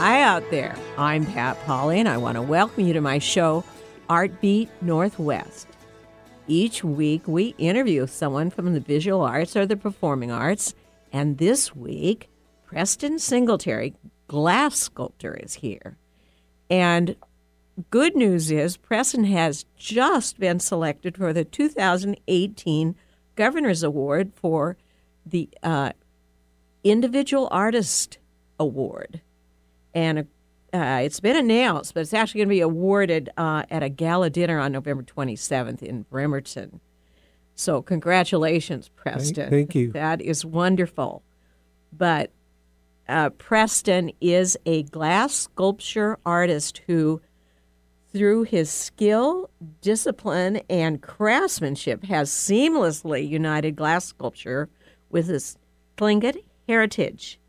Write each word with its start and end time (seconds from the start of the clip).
Hi 0.00 0.22
out 0.22 0.50
there. 0.50 0.74
I'm 0.96 1.26
Pat 1.26 1.62
Polly, 1.66 2.00
and 2.00 2.08
I 2.08 2.16
want 2.16 2.36
to 2.36 2.42
welcome 2.42 2.86
you 2.86 2.94
to 2.94 3.02
my 3.02 3.18
show, 3.18 3.62
Art 4.08 4.40
Beat 4.40 4.70
Northwest. 4.80 5.68
Each 6.48 6.82
week, 6.82 7.28
we 7.28 7.54
interview 7.58 8.06
someone 8.06 8.48
from 8.48 8.72
the 8.72 8.80
visual 8.80 9.20
arts 9.20 9.56
or 9.56 9.66
the 9.66 9.76
performing 9.76 10.30
arts, 10.30 10.74
and 11.12 11.36
this 11.36 11.76
week, 11.76 12.30
Preston 12.64 13.18
Singletary, 13.18 13.92
glass 14.26 14.78
sculptor, 14.78 15.34
is 15.34 15.56
here. 15.56 15.98
And 16.70 17.14
good 17.90 18.16
news 18.16 18.50
is, 18.50 18.78
Preston 18.78 19.24
has 19.24 19.66
just 19.76 20.40
been 20.40 20.60
selected 20.60 21.18
for 21.18 21.34
the 21.34 21.44
2018 21.44 22.96
Governor's 23.36 23.82
Award 23.82 24.32
for 24.34 24.78
the 25.26 25.50
uh, 25.62 25.92
Individual 26.84 27.48
Artist 27.50 28.16
Award. 28.58 29.20
And 29.94 30.26
uh, 30.72 31.00
it's 31.02 31.20
been 31.20 31.36
announced, 31.36 31.94
but 31.94 32.00
it's 32.00 32.14
actually 32.14 32.38
going 32.40 32.48
to 32.48 32.54
be 32.54 32.60
awarded 32.60 33.30
uh, 33.36 33.64
at 33.70 33.82
a 33.82 33.88
gala 33.88 34.30
dinner 34.30 34.58
on 34.58 34.72
November 34.72 35.02
27th 35.02 35.82
in 35.82 36.02
Bremerton. 36.02 36.80
So, 37.54 37.82
congratulations, 37.82 38.88
Preston. 38.88 39.34
Thank, 39.34 39.50
thank 39.50 39.74
you. 39.74 39.92
That 39.92 40.20
is 40.20 40.44
wonderful. 40.44 41.22
But 41.92 42.30
uh, 43.08 43.30
Preston 43.30 44.12
is 44.20 44.56
a 44.64 44.84
glass 44.84 45.34
sculpture 45.34 46.18
artist 46.24 46.80
who, 46.86 47.20
through 48.12 48.44
his 48.44 48.70
skill, 48.70 49.50
discipline, 49.80 50.62
and 50.70 51.02
craftsmanship, 51.02 52.04
has 52.04 52.30
seamlessly 52.30 53.28
united 53.28 53.74
glass 53.74 54.04
sculpture 54.04 54.68
with 55.10 55.26
his 55.26 55.58
Tlingit 55.96 56.36
heritage. 56.68 57.39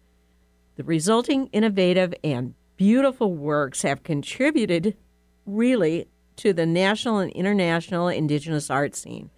The 0.75 0.83
resulting 0.83 1.47
innovative 1.47 2.13
and 2.23 2.55
beautiful 2.77 3.33
works 3.33 3.81
have 3.81 4.03
contributed 4.03 4.95
really 5.45 6.07
to 6.37 6.53
the 6.53 6.65
national 6.65 7.19
and 7.19 7.31
international 7.33 8.07
indigenous 8.07 8.69
art 8.69 8.95
scene. 8.95 9.29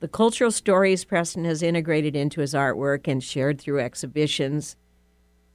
The 0.00 0.08
cultural 0.08 0.52
stories 0.52 1.04
Preston 1.04 1.44
has 1.44 1.62
integrated 1.62 2.14
into 2.14 2.40
his 2.40 2.54
artwork 2.54 3.08
and 3.08 3.22
shared 3.22 3.60
through 3.60 3.80
exhibitions 3.80 4.76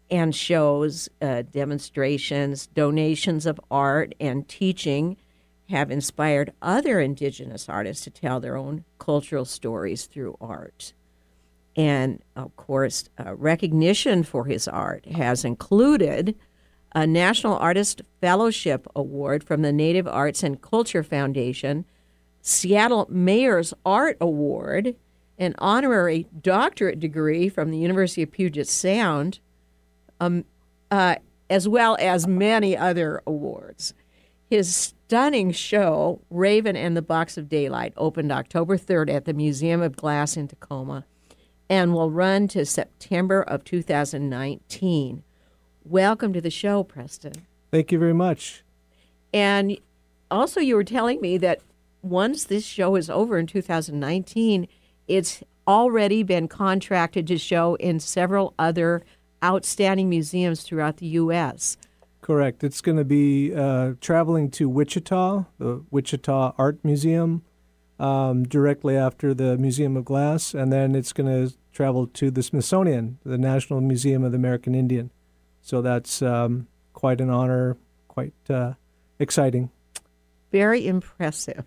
and 0.10 0.36
shows, 0.36 1.08
uh, 1.22 1.44
demonstrations, 1.44 2.68
donations 2.68 3.46
of 3.46 3.60
art, 3.72 4.14
and 4.20 4.48
teaching 4.48 5.16
have 5.70 5.90
inspired 5.90 6.52
other 6.62 7.00
indigenous 7.00 7.70
artists 7.70 8.04
to 8.04 8.12
tell 8.12 8.40
their 8.40 8.58
own 8.58 8.84
cultural 9.00 9.46
stories 9.46 10.06
through 10.06 10.38
art. 10.42 10.94
And 11.76 12.22
of 12.36 12.56
course, 12.56 13.10
uh, 13.24 13.36
recognition 13.36 14.24
for 14.24 14.46
his 14.46 14.68
art 14.68 15.06
has 15.06 15.44
included 15.44 16.36
a 16.94 17.08
National 17.08 17.56
Artist 17.58 18.04
Fellowship 18.22 18.88
Award 18.96 19.44
from 19.44 19.64
the 19.64 19.72
Native 19.72 20.08
Arts 20.08 20.44
and 20.44 20.62
Culture 20.62 21.02
Foundation, 21.02 21.86
Seattle 22.42 23.08
Mayor's 23.10 23.74
Art 23.86 24.18
Award, 24.22 24.96
an 25.40 25.56
honorary 25.58 26.28
doctorate 26.42 27.00
degree 27.00 27.50
from 27.50 27.72
the 27.72 27.80
University 27.80 28.22
of 28.22 28.32
Puget 28.32 28.68
Sound, 28.68 29.40
um, 30.20 30.46
uh, 30.92 31.16
as 31.50 31.68
well 31.68 31.98
as 32.00 32.28
many 32.28 32.78
other 32.78 33.24
awards. 33.26 33.96
His 34.48 34.76
stunning 34.76 35.52
show, 35.52 36.22
Raven 36.30 36.76
and 36.76 36.96
the 36.96 37.02
Box 37.02 37.38
of 37.40 37.50
Daylight, 37.50 37.94
opened 37.98 38.32
October 38.32 38.78
3rd 38.78 39.10
at 39.10 39.26
the 39.26 39.34
Museum 39.34 39.82
of 39.82 39.96
Glass 39.96 40.38
in 40.38 40.48
Tacoma 40.48 41.06
and 41.74 41.92
will 41.92 42.12
run 42.12 42.48
to 42.48 42.64
September 42.64 43.42
of 43.42 43.64
2019. 43.64 45.24
Welcome 45.84 46.32
to 46.32 46.40
the 46.40 46.52
show, 46.52 46.84
Preston. 46.84 47.34
Thank 47.72 47.92
you 47.92 47.98
very 47.98 48.14
much. 48.14 48.64
And 49.34 49.80
also, 50.30 50.60
you 50.60 50.76
were 50.76 50.84
telling 50.84 51.20
me 51.20 51.40
that 51.40 51.62
once 52.04 52.44
this 52.44 52.64
show 52.64 52.96
is 52.96 53.10
over 53.10 53.40
in 53.40 53.48
2019, 53.48 54.68
it's 55.08 55.42
already 55.68 56.22
been 56.22 56.48
contracted 56.48 57.26
to 57.26 57.40
show 57.40 57.74
in 57.76 58.00
several 58.00 58.54
other 58.60 59.04
outstanding 59.44 60.10
museums 60.10 60.62
throughout 60.62 60.98
the 60.98 61.08
U.S. 61.08 61.78
Correct. 62.22 62.64
It's 62.64 62.82
going 62.82 63.00
to 63.00 63.04
be 63.04 63.52
uh, 63.52 63.94
traveling 64.00 64.52
to 64.52 64.70
Wichita, 64.70 65.46
the 65.58 65.84
Wichita 65.90 66.54
Art 66.56 66.78
Museum, 66.84 67.42
um, 68.00 68.44
directly 68.44 68.96
after 68.96 69.34
the 69.34 69.58
Museum 69.58 69.98
of 69.98 70.06
Glass, 70.06 70.54
and 70.54 70.72
then 70.72 70.94
it's 70.94 71.14
going 71.14 71.48
to 71.48 71.56
travel 71.74 72.08
to 72.08 72.32
the 72.32 72.44
Smithsonian, 72.44 73.18
the 73.26 73.38
National 73.38 73.82
Museum 73.82 74.24
of 74.24 74.32
the 74.32 74.38
American 74.38 74.76
Indian. 74.76 75.12
So 75.62 75.82
that's 75.82 76.22
um, 76.22 76.68
quite 76.94 77.20
an 77.20 77.30
honor, 77.30 77.78
quite 78.08 78.34
uh, 78.50 78.74
exciting. 79.20 79.72
Very 80.52 80.86
impressive. 80.86 81.66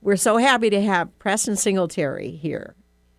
We're 0.00 0.16
so 0.16 0.36
happy 0.36 0.70
to 0.70 0.82
have 0.82 1.16
Preston 1.18 1.56
Singletary 1.56 2.30
here. 2.30 2.74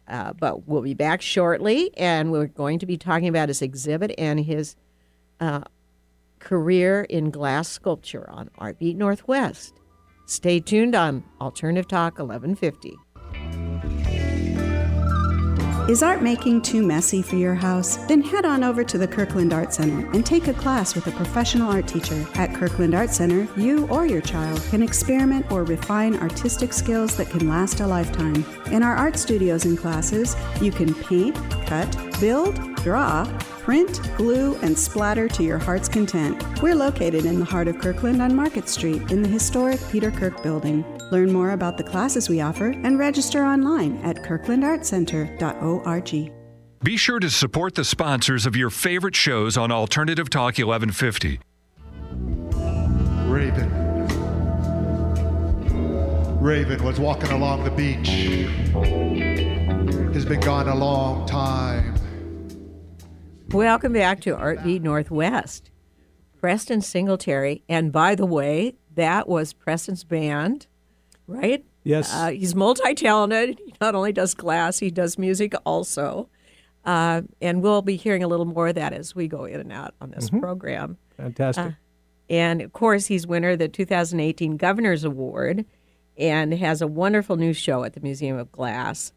Uh, 0.07 0.33
but 0.33 0.67
we'll 0.67 0.81
be 0.81 0.95
back 0.95 1.21
shortly, 1.21 1.95
and 1.95 2.31
we're 2.31 2.47
going 2.47 2.79
to 2.79 2.87
be 2.87 2.97
talking 2.97 3.27
about 3.27 3.47
his 3.47 3.61
exhibit 3.61 4.11
and 4.17 4.39
his 4.39 4.75
uh, 5.39 5.61
career 6.39 7.03
in 7.03 7.29
glass 7.29 7.69
sculpture 7.69 8.27
on 8.29 8.49
Artbeat 8.59 8.95
Northwest. 8.95 9.75
Stay 10.25 10.59
tuned 10.59 10.95
on 10.95 11.23
Alternative 11.39 11.87
Talk 11.87 12.13
1150. 12.13 12.95
Is 15.89 16.03
art 16.03 16.21
making 16.21 16.61
too 16.61 16.85
messy 16.85 17.23
for 17.23 17.35
your 17.35 17.55
house? 17.55 17.97
Then 18.05 18.21
head 18.21 18.45
on 18.45 18.63
over 18.63 18.83
to 18.83 18.95
the 18.99 19.07
Kirkland 19.07 19.51
Art 19.51 19.73
Center 19.73 20.07
and 20.11 20.23
take 20.23 20.47
a 20.47 20.53
class 20.53 20.93
with 20.93 21.07
a 21.07 21.11
professional 21.11 21.71
art 21.71 21.87
teacher. 21.87 22.27
At 22.35 22.53
Kirkland 22.53 22.93
Art 22.93 23.09
Center, 23.09 23.47
you 23.59 23.87
or 23.87 24.05
your 24.05 24.21
child 24.21 24.61
can 24.69 24.83
experiment 24.83 25.51
or 25.51 25.63
refine 25.63 26.15
artistic 26.17 26.73
skills 26.73 27.17
that 27.17 27.31
can 27.31 27.49
last 27.49 27.79
a 27.79 27.87
lifetime. 27.87 28.45
In 28.67 28.83
our 28.83 28.95
art 28.95 29.17
studios 29.17 29.65
and 29.65 29.79
classes, 29.79 30.35
you 30.61 30.71
can 30.71 30.93
paint, 30.93 31.35
cut, 31.65 31.97
build, 32.19 32.75
draw, 32.77 33.25
print, 33.61 34.01
glue, 34.17 34.55
and 34.61 34.77
splatter 34.77 35.27
to 35.27 35.43
your 35.43 35.57
heart's 35.57 35.87
content. 35.87 36.43
We're 36.61 36.75
located 36.75 37.25
in 37.25 37.39
the 37.39 37.45
heart 37.45 37.67
of 37.67 37.79
Kirkland 37.79 38.21
on 38.21 38.35
Market 38.35 38.67
Street 38.67 39.11
in 39.11 39.21
the 39.21 39.29
historic 39.29 39.79
Peter 39.89 40.11
Kirk 40.11 40.43
building. 40.43 40.83
Learn 41.11 41.31
more 41.31 41.51
about 41.51 41.77
the 41.77 41.83
classes 41.83 42.29
we 42.29 42.41
offer 42.41 42.67
and 42.67 42.99
register 42.99 43.43
online 43.43 43.97
at 43.97 44.17
kirklandartcenter.org. 44.17 46.33
Be 46.81 46.95
sure 46.95 47.19
to 47.19 47.29
support 47.29 47.75
the 47.75 47.83
sponsors 47.83 48.45
of 48.45 48.55
your 48.55 48.69
favorite 48.69 49.15
shows 49.15 49.57
on 49.57 49.71
Alternative 49.71 50.29
Talk 50.29 50.57
1150. 50.57 51.39
Raven. 53.29 53.69
Raven 56.39 56.83
was 56.83 56.99
walking 56.99 57.31
along 57.31 57.65
the 57.65 57.71
beach. 57.71 58.07
He's 60.13 60.25
been 60.25 60.39
gone 60.39 60.69
a 60.69 60.75
long 60.75 61.27
time. 61.27 61.98
Welcome 63.51 63.93
back 63.93 64.21
to 64.21 64.35
Art 64.37 64.63
Beat 64.63 64.83
Northwest. 64.83 65.71
Preston 66.39 66.81
Singletary, 66.81 67.63
and 67.67 67.91
by 67.91 68.13
the 68.13 68.25
way, 68.25 68.75
that 68.93 69.27
was 69.27 69.53
Preston's 69.53 70.03
band, 70.03 70.67
right? 71.27 71.65
Yes. 71.83 72.13
Uh, 72.13 72.29
he's 72.29 72.53
multi 72.53 72.93
talented. 72.93 73.59
He 73.65 73.73
not 73.81 73.95
only 73.95 74.13
does 74.13 74.35
glass, 74.35 74.79
he 74.79 74.91
does 74.91 75.17
music 75.17 75.53
also. 75.65 76.29
Uh, 76.85 77.23
and 77.41 77.61
we'll 77.63 77.81
be 77.81 77.95
hearing 77.95 78.23
a 78.23 78.27
little 78.27 78.45
more 78.45 78.67
of 78.69 78.75
that 78.75 78.93
as 78.93 79.15
we 79.15 79.27
go 79.27 79.45
in 79.45 79.59
and 79.59 79.71
out 79.71 79.95
on 79.99 80.11
this 80.11 80.29
program. 80.29 80.97
Fantastic. 81.17 81.65
Uh, 81.65 81.71
and 82.29 82.61
of 82.61 82.71
course, 82.71 83.07
he's 83.07 83.25
winner 83.25 83.49
of 83.49 83.59
the 83.59 83.67
2018 83.67 84.57
Governor's 84.57 85.03
Award 85.03 85.65
and 86.17 86.53
has 86.53 86.81
a 86.81 86.87
wonderful 86.87 87.35
new 87.35 87.53
show 87.53 87.83
at 87.83 87.93
the 87.93 87.99
Museum 87.99 88.37
of 88.37 88.51
Glass. 88.51 89.11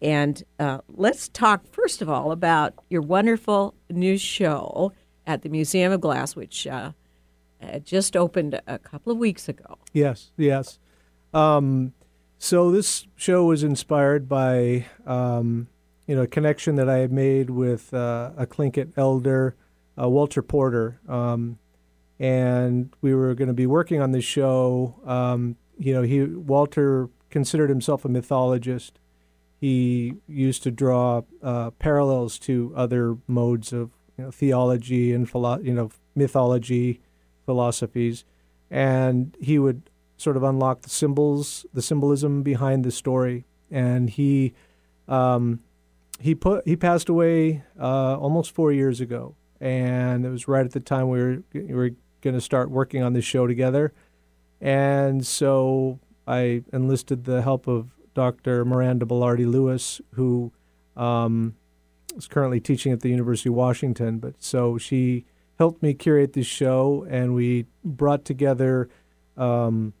And 0.00 0.42
uh, 0.58 0.78
let's 0.88 1.28
talk, 1.28 1.66
first 1.66 2.02
of 2.02 2.08
all, 2.08 2.30
about 2.30 2.74
your 2.88 3.02
wonderful 3.02 3.74
new 3.90 4.16
show 4.16 4.92
at 5.26 5.42
the 5.42 5.48
Museum 5.48 5.92
of 5.92 6.00
Glass, 6.00 6.36
which 6.36 6.66
uh, 6.66 6.92
just 7.82 8.16
opened 8.16 8.60
a 8.66 8.78
couple 8.78 9.12
of 9.12 9.18
weeks 9.18 9.48
ago. 9.48 9.78
Yes, 9.92 10.30
yes. 10.36 10.78
Um, 11.34 11.92
so 12.38 12.70
this 12.70 13.06
show 13.16 13.44
was 13.44 13.64
inspired 13.64 14.28
by 14.28 14.86
um, 15.06 15.68
you 16.06 16.14
know 16.14 16.22
a 16.22 16.26
connection 16.26 16.76
that 16.76 16.88
I 16.88 16.98
had 16.98 17.12
made 17.12 17.50
with 17.50 17.92
uh, 17.92 18.30
a 18.36 18.46
Tlingit 18.46 18.92
elder, 18.96 19.56
uh, 20.00 20.08
Walter 20.08 20.42
Porter, 20.42 21.00
um, 21.08 21.58
and 22.20 22.94
we 23.02 23.14
were 23.14 23.34
going 23.34 23.48
to 23.48 23.54
be 23.54 23.66
working 23.66 24.00
on 24.00 24.12
this 24.12 24.24
show. 24.24 24.94
Um, 25.04 25.56
you 25.78 25.92
know, 25.92 26.02
he 26.02 26.22
Walter 26.22 27.08
considered 27.28 27.70
himself 27.70 28.04
a 28.04 28.08
mythologist. 28.08 28.98
He 29.60 30.14
used 30.28 30.62
to 30.62 30.70
draw 30.70 31.22
uh, 31.42 31.70
parallels 31.72 32.38
to 32.40 32.72
other 32.76 33.16
modes 33.26 33.72
of 33.72 33.90
you 34.16 34.24
know, 34.24 34.30
theology 34.30 35.12
and 35.12 35.28
philo- 35.28 35.60
you 35.60 35.74
know 35.74 35.90
mythology 36.14 37.00
philosophies, 37.44 38.24
and 38.70 39.36
he 39.40 39.58
would 39.58 39.90
sort 40.16 40.36
of 40.36 40.42
unlock 40.42 40.82
the 40.82 40.90
symbols, 40.90 41.66
the 41.72 41.82
symbolism 41.82 42.42
behind 42.42 42.84
the 42.84 42.90
story. 42.90 43.44
And 43.70 44.10
he 44.10 44.54
um, 45.08 45.60
he 46.20 46.34
put 46.34 46.66
he 46.66 46.76
passed 46.76 47.08
away 47.08 47.62
uh, 47.80 48.16
almost 48.16 48.52
four 48.52 48.72
years 48.72 49.00
ago, 49.00 49.34
and 49.60 50.24
it 50.24 50.30
was 50.30 50.46
right 50.46 50.64
at 50.64 50.72
the 50.72 50.80
time 50.80 51.08
we 51.08 51.20
were 51.20 51.42
we 51.52 51.74
were 51.74 51.90
going 52.20 52.34
to 52.34 52.40
start 52.40 52.70
working 52.70 53.02
on 53.02 53.12
this 53.12 53.24
show 53.24 53.46
together, 53.46 53.92
and 54.60 55.26
so 55.26 55.98
I 56.26 56.62
enlisted 56.72 57.24
the 57.24 57.42
help 57.42 57.66
of 57.66 57.97
Dr. 58.14 58.64
Miranda 58.64 59.06
Belarde 59.06 59.50
Lewis, 59.50 60.00
who 60.14 60.52
um, 60.96 61.54
is 62.16 62.26
currently 62.26 62.60
teaching 62.60 62.92
at 62.92 63.00
the 63.00 63.08
University 63.08 63.48
of 63.48 63.54
Washington. 63.54 64.18
But 64.18 64.34
so 64.38 64.78
she 64.78 65.24
helped 65.58 65.82
me 65.82 65.94
curate 65.94 66.32
this 66.32 66.46
show, 66.46 67.06
and 67.08 67.34
we 67.34 67.66
brought 67.84 68.24
together 68.24 68.88
um, 69.36 69.92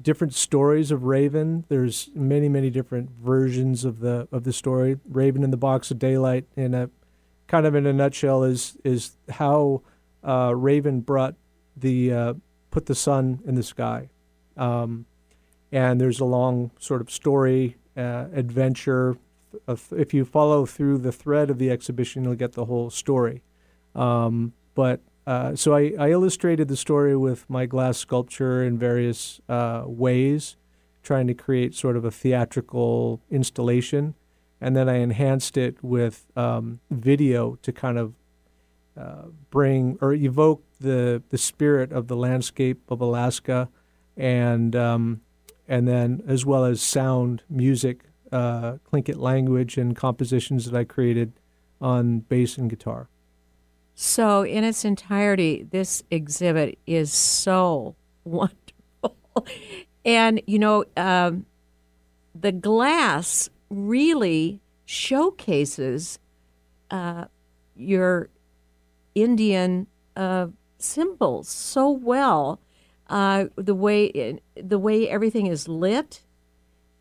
different 0.00 0.34
stories 0.34 0.90
of 0.90 1.04
Raven. 1.04 1.64
There's 1.68 2.10
many, 2.14 2.48
many 2.48 2.70
different 2.70 3.10
versions 3.10 3.84
of 3.84 4.00
the 4.00 4.28
of 4.32 4.44
the 4.44 4.52
story. 4.52 4.98
Raven 5.08 5.42
in 5.42 5.50
the 5.50 5.56
Box 5.56 5.90
of 5.90 5.98
Daylight, 5.98 6.46
in 6.56 6.74
a 6.74 6.90
kind 7.46 7.66
of 7.66 7.74
in 7.74 7.86
a 7.86 7.92
nutshell, 7.92 8.42
is 8.42 8.76
is 8.84 9.16
how 9.28 9.82
uh, 10.24 10.52
Raven 10.54 11.00
brought 11.00 11.34
the 11.76 12.12
uh, 12.12 12.34
put 12.70 12.86
the 12.86 12.94
sun 12.94 13.40
in 13.46 13.54
the 13.54 13.62
sky. 13.62 14.10
Um, 14.56 15.06
and 15.72 16.00
there's 16.00 16.20
a 16.20 16.24
long 16.24 16.70
sort 16.78 17.00
of 17.00 17.10
story 17.10 17.76
uh, 17.96 18.26
adventure. 18.34 19.16
If 19.66 20.14
you 20.14 20.24
follow 20.24 20.66
through 20.66 20.98
the 20.98 21.12
thread 21.12 21.50
of 21.50 21.58
the 21.58 21.70
exhibition, 21.70 22.24
you'll 22.24 22.34
get 22.34 22.52
the 22.52 22.66
whole 22.66 22.90
story. 22.90 23.42
Um, 23.94 24.52
but 24.74 25.00
uh, 25.26 25.54
so 25.56 25.74
I, 25.74 25.92
I, 25.98 26.10
illustrated 26.10 26.68
the 26.68 26.76
story 26.76 27.16
with 27.16 27.48
my 27.48 27.66
glass 27.66 27.98
sculpture 27.98 28.64
in 28.64 28.76
various 28.76 29.40
uh, 29.48 29.84
ways, 29.86 30.56
trying 31.02 31.26
to 31.28 31.34
create 31.34 31.74
sort 31.74 31.96
of 31.96 32.04
a 32.04 32.10
theatrical 32.10 33.20
installation, 33.30 34.14
and 34.60 34.74
then 34.74 34.88
I 34.88 34.96
enhanced 34.96 35.56
it 35.56 35.76
with 35.82 36.26
um, 36.36 36.80
video 36.90 37.56
to 37.62 37.72
kind 37.72 37.98
of 37.98 38.14
uh, 38.96 39.26
bring 39.50 39.96
or 40.00 40.12
evoke 40.12 40.64
the 40.80 41.22
the 41.28 41.38
spirit 41.38 41.92
of 41.92 42.08
the 42.08 42.16
landscape 42.16 42.80
of 42.88 43.00
Alaska, 43.00 43.68
and 44.16 44.74
um, 44.74 45.20
and 45.68 45.86
then 45.86 46.22
as 46.26 46.44
well 46.44 46.64
as 46.64 46.80
sound, 46.80 47.42
music, 47.48 48.04
uh, 48.30 48.78
Tlingit 48.90 49.18
language, 49.18 49.76
and 49.76 49.94
compositions 49.94 50.70
that 50.70 50.76
I 50.76 50.84
created 50.84 51.32
on 51.80 52.20
bass 52.20 52.56
and 52.58 52.70
guitar. 52.70 53.08
So, 53.94 54.42
in 54.42 54.64
its 54.64 54.84
entirety, 54.84 55.66
this 55.70 56.02
exhibit 56.10 56.78
is 56.86 57.12
so 57.12 57.94
wonderful. 58.24 59.46
and, 60.04 60.40
you 60.46 60.58
know, 60.58 60.84
um, 60.96 61.46
the 62.34 62.52
glass 62.52 63.50
really 63.68 64.60
showcases 64.84 66.18
uh, 66.90 67.26
your 67.76 68.28
Indian 69.14 69.86
uh, 70.16 70.48
symbols 70.78 71.48
so 71.48 71.90
well. 71.90 72.60
Uh, 73.12 73.44
the 73.56 73.74
way 73.74 74.40
the 74.56 74.78
way 74.78 75.06
everything 75.06 75.46
is 75.46 75.68
lit, 75.68 76.22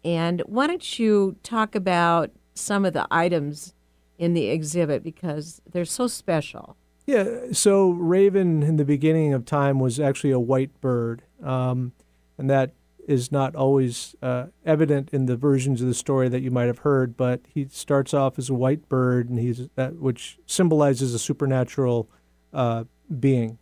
and 0.03 0.41
why 0.45 0.67
don't 0.67 0.99
you 0.99 1.37
talk 1.41 1.73
about 1.73 2.31
some 2.53 2.83
of 2.83 2.91
the 2.91 3.07
items 3.09 3.73
in 4.17 4.33
the 4.33 4.49
exhibit 4.49 5.03
because 5.03 5.61
they're 5.71 5.85
so 5.85 6.07
special? 6.07 6.75
Yeah, 7.05 7.53
so 7.53 7.91
Raven 7.91 8.61
in 8.61 8.75
the 8.75 8.83
beginning 8.83 9.33
of 9.33 9.45
time 9.45 9.79
was 9.79 10.01
actually 10.01 10.31
a 10.31 10.39
white 10.39 10.81
bird, 10.81 11.23
um, 11.41 11.93
and 12.37 12.49
that 12.49 12.73
is 13.07 13.31
not 13.31 13.55
always 13.55 14.13
uh, 14.21 14.47
evident 14.65 15.11
in 15.13 15.27
the 15.27 15.37
versions 15.37 15.81
of 15.81 15.87
the 15.87 15.93
story 15.93 16.27
that 16.27 16.41
you 16.41 16.51
might 16.51 16.67
have 16.67 16.79
heard. 16.79 17.15
But 17.15 17.39
he 17.47 17.69
starts 17.71 18.13
off 18.13 18.37
as 18.37 18.49
a 18.49 18.53
white 18.53 18.89
bird, 18.89 19.29
and 19.29 19.39
he's 19.39 19.69
that 19.75 19.95
which 19.95 20.39
symbolizes 20.45 21.13
a 21.13 21.19
supernatural 21.19 22.09
uh, 22.53 22.83
being. 23.17 23.59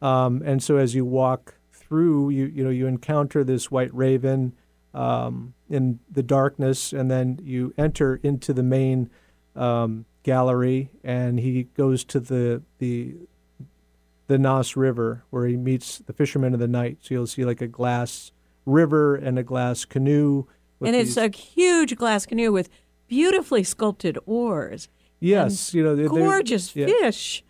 Um, 0.00 0.40
and 0.44 0.62
so 0.62 0.76
as 0.76 0.94
you 0.94 1.04
walk 1.04 1.56
through, 1.86 2.30
you 2.30 2.46
you 2.46 2.64
know 2.64 2.70
you 2.70 2.86
encounter 2.86 3.44
this 3.44 3.70
white 3.70 3.94
raven 3.94 4.54
um, 4.92 5.54
in 5.68 6.00
the 6.10 6.22
darkness, 6.22 6.92
and 6.92 7.10
then 7.10 7.40
you 7.42 7.74
enter 7.76 8.20
into 8.22 8.52
the 8.52 8.62
main 8.62 9.10
um, 9.56 10.06
gallery, 10.22 10.90
and 11.02 11.40
he 11.40 11.64
goes 11.74 12.04
to 12.04 12.20
the 12.20 12.62
the 12.78 13.14
the 14.26 14.38
Nass 14.38 14.76
River 14.76 15.24
where 15.30 15.46
he 15.46 15.56
meets 15.56 15.98
the 15.98 16.12
fishermen 16.12 16.54
of 16.54 16.60
the 16.60 16.68
night. 16.68 16.98
So 17.02 17.14
you'll 17.14 17.26
see 17.26 17.44
like 17.44 17.60
a 17.60 17.66
glass 17.66 18.32
river 18.64 19.14
and 19.14 19.38
a 19.38 19.42
glass 19.42 19.84
canoe. 19.84 20.46
And 20.80 20.96
it's 20.96 21.16
a 21.16 21.28
huge 21.28 21.96
glass 21.96 22.26
canoe 22.26 22.52
with 22.52 22.68
beautifully 23.06 23.64
sculpted 23.64 24.18
oars. 24.26 24.88
Yes, 25.20 25.72
you 25.72 25.82
know, 25.82 26.08
gorgeous 26.08 26.74
yeah. 26.76 26.86
fish, 26.86 27.42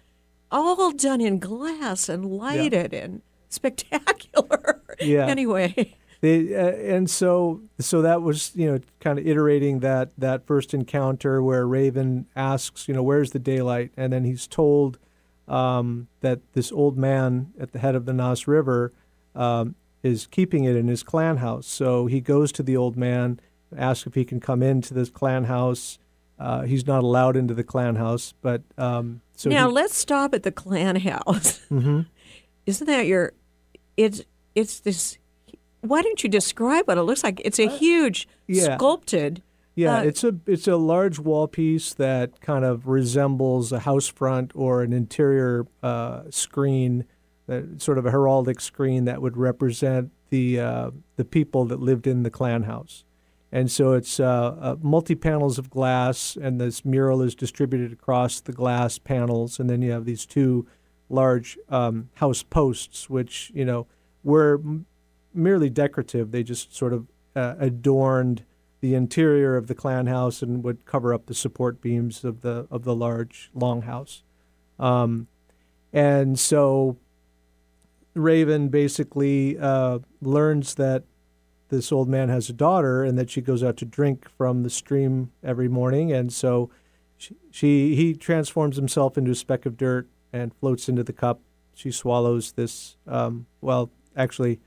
all 0.51 0.93
done 0.93 1.21
in 1.21 1.39
glass 1.39 2.09
and 2.09 2.25
lighted 2.25 2.93
yeah. 2.93 3.01
and 3.01 3.23
spectacular. 3.55 4.81
Yeah. 5.01 5.27
anyway. 5.27 5.97
They, 6.21 6.55
uh, 6.55 6.71
and 6.71 7.11
so 7.11 7.63
so 7.81 8.01
that 8.03 8.23
was 8.23 8.53
you 8.55 8.71
know 8.71 8.79
kind 9.01 9.19
of 9.19 9.27
iterating 9.27 9.81
that 9.81 10.13
that 10.17 10.47
first 10.47 10.73
encounter 10.73 11.43
where 11.43 11.67
Raven 11.67 12.27
asks 12.37 12.87
you 12.87 12.95
know 12.95 13.03
where's 13.03 13.33
the 13.33 13.41
daylight 13.41 13.91
and 13.97 14.13
then 14.13 14.23
he's 14.23 14.47
told 14.47 14.99
um, 15.49 16.09
that 16.21 16.41
this 16.53 16.73
old 16.73 16.97
man 16.97 17.53
at 17.59 17.73
the 17.73 17.79
head 17.79 17.95
of 17.95 18.07
the 18.07 18.13
Nass 18.13 18.47
River 18.47 18.93
um, 19.35 19.75
is 20.03 20.27
keeping 20.27 20.65
it 20.65 20.77
in 20.77 20.89
his 20.89 21.03
clan 21.03 21.39
house. 21.39 21.67
So 21.67 22.07
he 22.07 22.21
goes 22.21 22.53
to 22.53 22.63
the 22.63 22.77
old 22.77 22.97
man, 22.97 23.41
asks 23.77 24.07
if 24.07 24.15
he 24.15 24.25
can 24.25 24.41
come 24.41 24.63
into 24.63 24.95
this 24.95 25.11
clan 25.11 25.45
house. 25.45 25.99
Uh, 26.39 26.63
he's 26.63 26.87
not 26.87 27.03
allowed 27.05 27.37
into 27.37 27.55
the 27.55 27.65
clan 27.65 27.97
house, 27.97 28.35
but 28.43 28.63
um, 28.77 29.21
so 29.37 29.51
now 29.51 29.69
he, 29.69 29.75
let's 29.75 29.97
stop 29.97 30.35
at 30.35 30.43
the 30.43 30.53
clan 30.53 30.97
house. 30.97 31.61
Mm-hmm. 31.71 32.01
Isn't 32.67 32.87
that 32.87 33.07
your? 33.07 33.33
It's 33.97 34.23
it's 34.55 34.81
this 34.81 35.19
why 35.85 36.03
don't 36.03 36.23
you 36.23 36.29
describe 36.29 36.87
what 36.87 36.99
it 36.99 37.03
looks 37.03 37.23
like? 37.23 37.41
It's 37.45 37.59
a 37.59 37.69
huge 37.69 38.27
yeah. 38.47 38.77
sculpted. 38.77 39.43
Yeah, 39.77 39.99
uh, 39.99 40.03
it's 40.03 40.23
a 40.25 40.37
it's 40.47 40.69
a 40.69 40.77
large 40.77 41.19
wall 41.19 41.49
piece 41.49 41.95
that 41.95 42.41
kind 42.41 42.65
of 42.65 42.87
resembles 42.87 43.73
a 43.73 43.81
house 43.81 44.07
front 44.07 44.53
or 44.55 44.83
an 44.83 44.93
interior 44.93 45.67
uh, 45.83 46.23
screen, 46.31 47.05
that 47.47 47.83
sort 47.83 47.99
of 47.99 48.07
a 48.07 48.11
heraldic 48.11 48.61
screen 48.61 49.05
that 49.05 49.21
would 49.21 49.37
represent 49.37 50.13
the 50.31 50.61
uh, 50.61 50.91
the 51.17 51.25
people 51.25 51.65
that 51.67 51.81
lived 51.81 52.07
in 52.07 52.23
the 52.23 52.31
clan 52.31 52.63
house. 52.65 53.05
And 53.51 53.71
so 53.71 53.93
it's 53.93 54.19
uh, 54.19 54.57
uh, 54.61 54.77
multi 54.81 55.15
panels 55.15 55.59
of 55.59 55.71
glass, 55.71 56.37
and 56.41 56.61
this 56.61 56.85
mural 56.85 57.21
is 57.23 57.35
distributed 57.35 57.93
across 57.93 58.41
the 58.41 58.53
glass 58.53 58.99
panels, 58.99 59.59
and 59.59 59.69
then 59.69 59.83
you 59.83 59.91
have 59.93 60.05
these 60.05 60.25
two 60.25 60.67
large 61.09 61.59
um, 61.69 62.09
house 62.15 62.43
posts, 62.43 63.09
which 63.11 63.51
you 63.55 63.65
know 63.65 63.87
were 64.23 64.61
merely 65.33 65.71
decorative. 65.71 66.31
They 66.31 66.43
just 66.43 66.75
sort 66.75 66.93
of 66.93 67.07
uh, 67.37 67.55
adorned 67.59 68.45
the 68.81 68.95
interior 68.95 69.57
of 69.57 69.67
the 69.67 69.75
clan 69.75 70.07
house 70.07 70.43
and 70.43 70.63
would 70.63 70.85
cover 70.85 71.15
up 71.15 71.27
the 71.27 71.35
support 71.35 71.81
beams 71.81 72.25
of 72.25 72.43
the 72.43 72.67
of 72.71 72.85
the 72.85 72.95
large 72.95 73.51
longhouse. 73.57 74.23
Um, 74.79 75.29
and 75.93 76.39
so 76.39 76.97
Raven 78.15 78.69
basically 78.69 79.59
uh, 79.59 80.01
learns 80.21 80.75
that 80.75 81.05
this 81.69 81.91
old 81.91 82.09
man 82.09 82.29
has 82.29 82.49
a 82.49 82.53
daughter 82.53 83.03
and 83.05 83.19
that 83.19 83.31
she 83.31 83.41
goes 83.41 83.63
out 83.63 83.77
to 83.79 83.85
drink 83.85 84.29
from 84.29 84.63
the 84.63 84.71
stream 84.71 85.33
every 85.43 85.69
morning. 85.69 86.13
And 86.13 86.33
so 86.33 86.71
she, 87.17 87.37
she 87.51 87.97
he 87.97 88.15
transforms 88.15 88.77
himself 88.77 89.17
into 89.17 89.31
a 89.31 89.35
speck 89.35 89.67
of 89.67 89.77
dirt 89.77 90.09
and 90.35 90.53
floats 90.53 90.89
into 90.89 91.05
the 91.05 91.13
cup. 91.13 91.41
She 91.75 91.93
swallows 91.93 92.53
this. 92.53 92.97
Um, 93.07 93.47
well, 93.61 93.91
actually, 94.17 94.59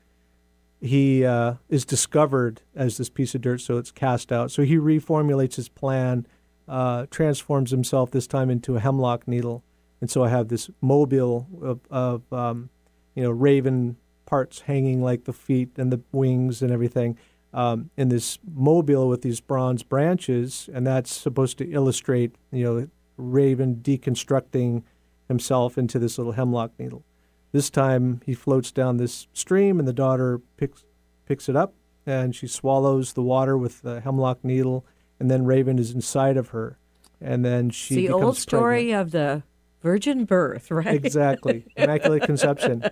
he 0.80 1.26
uh, 1.26 1.54
is 1.68 1.84
discovered 1.84 2.62
as 2.74 2.96
this 2.96 3.10
piece 3.10 3.34
of 3.34 3.42
dirt, 3.42 3.60
so 3.60 3.76
it's 3.76 3.90
cast 3.90 4.32
out. 4.32 4.50
So 4.50 4.62
he 4.62 4.76
reformulates 4.76 5.56
his 5.56 5.68
plan, 5.68 6.26
uh, 6.66 7.06
transforms 7.10 7.70
himself 7.70 8.10
this 8.10 8.26
time 8.26 8.48
into 8.48 8.76
a 8.76 8.80
hemlock 8.80 9.28
needle, 9.28 9.62
and 10.00 10.10
so 10.10 10.24
I 10.24 10.30
have 10.30 10.48
this 10.48 10.70
mobile 10.80 11.46
of, 11.62 11.80
of 11.90 12.32
um, 12.32 12.70
you 13.14 13.24
know 13.24 13.30
raven 13.30 13.96
parts 14.24 14.62
hanging 14.62 15.02
like 15.02 15.24
the 15.24 15.32
feet 15.32 15.70
and 15.76 15.92
the 15.92 16.00
wings 16.12 16.62
and 16.62 16.70
everything 16.70 17.18
um, 17.52 17.90
in 17.96 18.08
this 18.08 18.38
mobile 18.54 19.08
with 19.08 19.20
these 19.20 19.40
bronze 19.40 19.82
branches, 19.82 20.70
and 20.72 20.86
that's 20.86 21.14
supposed 21.14 21.58
to 21.58 21.70
illustrate 21.70 22.36
you 22.52 22.64
know 22.64 22.88
raven 23.18 23.76
deconstructing 23.76 24.82
himself 25.28 25.78
into 25.78 25.98
this 25.98 26.18
little 26.18 26.32
hemlock 26.32 26.72
needle. 26.78 27.04
This 27.52 27.70
time 27.70 28.20
he 28.26 28.34
floats 28.34 28.70
down 28.70 28.96
this 28.96 29.26
stream, 29.32 29.78
and 29.78 29.86
the 29.86 29.92
daughter 29.92 30.40
picks 30.56 30.84
picks 31.26 31.48
it 31.48 31.56
up, 31.56 31.74
and 32.06 32.34
she 32.34 32.46
swallows 32.46 33.12
the 33.12 33.22
water 33.22 33.56
with 33.56 33.82
the 33.82 34.00
hemlock 34.00 34.42
needle, 34.42 34.84
and 35.20 35.30
then 35.30 35.44
Raven 35.44 35.78
is 35.78 35.92
inside 35.92 36.36
of 36.36 36.48
her, 36.48 36.78
and 37.20 37.44
then 37.44 37.70
she 37.70 37.94
it's 37.94 38.08
the 38.08 38.14
old 38.14 38.36
story 38.36 38.86
pregnant. 38.86 39.00
of 39.00 39.10
the 39.12 39.42
virgin 39.82 40.24
birth, 40.24 40.70
right? 40.70 41.04
Exactly, 41.04 41.64
immaculate 41.76 42.22
conception. 42.24 42.84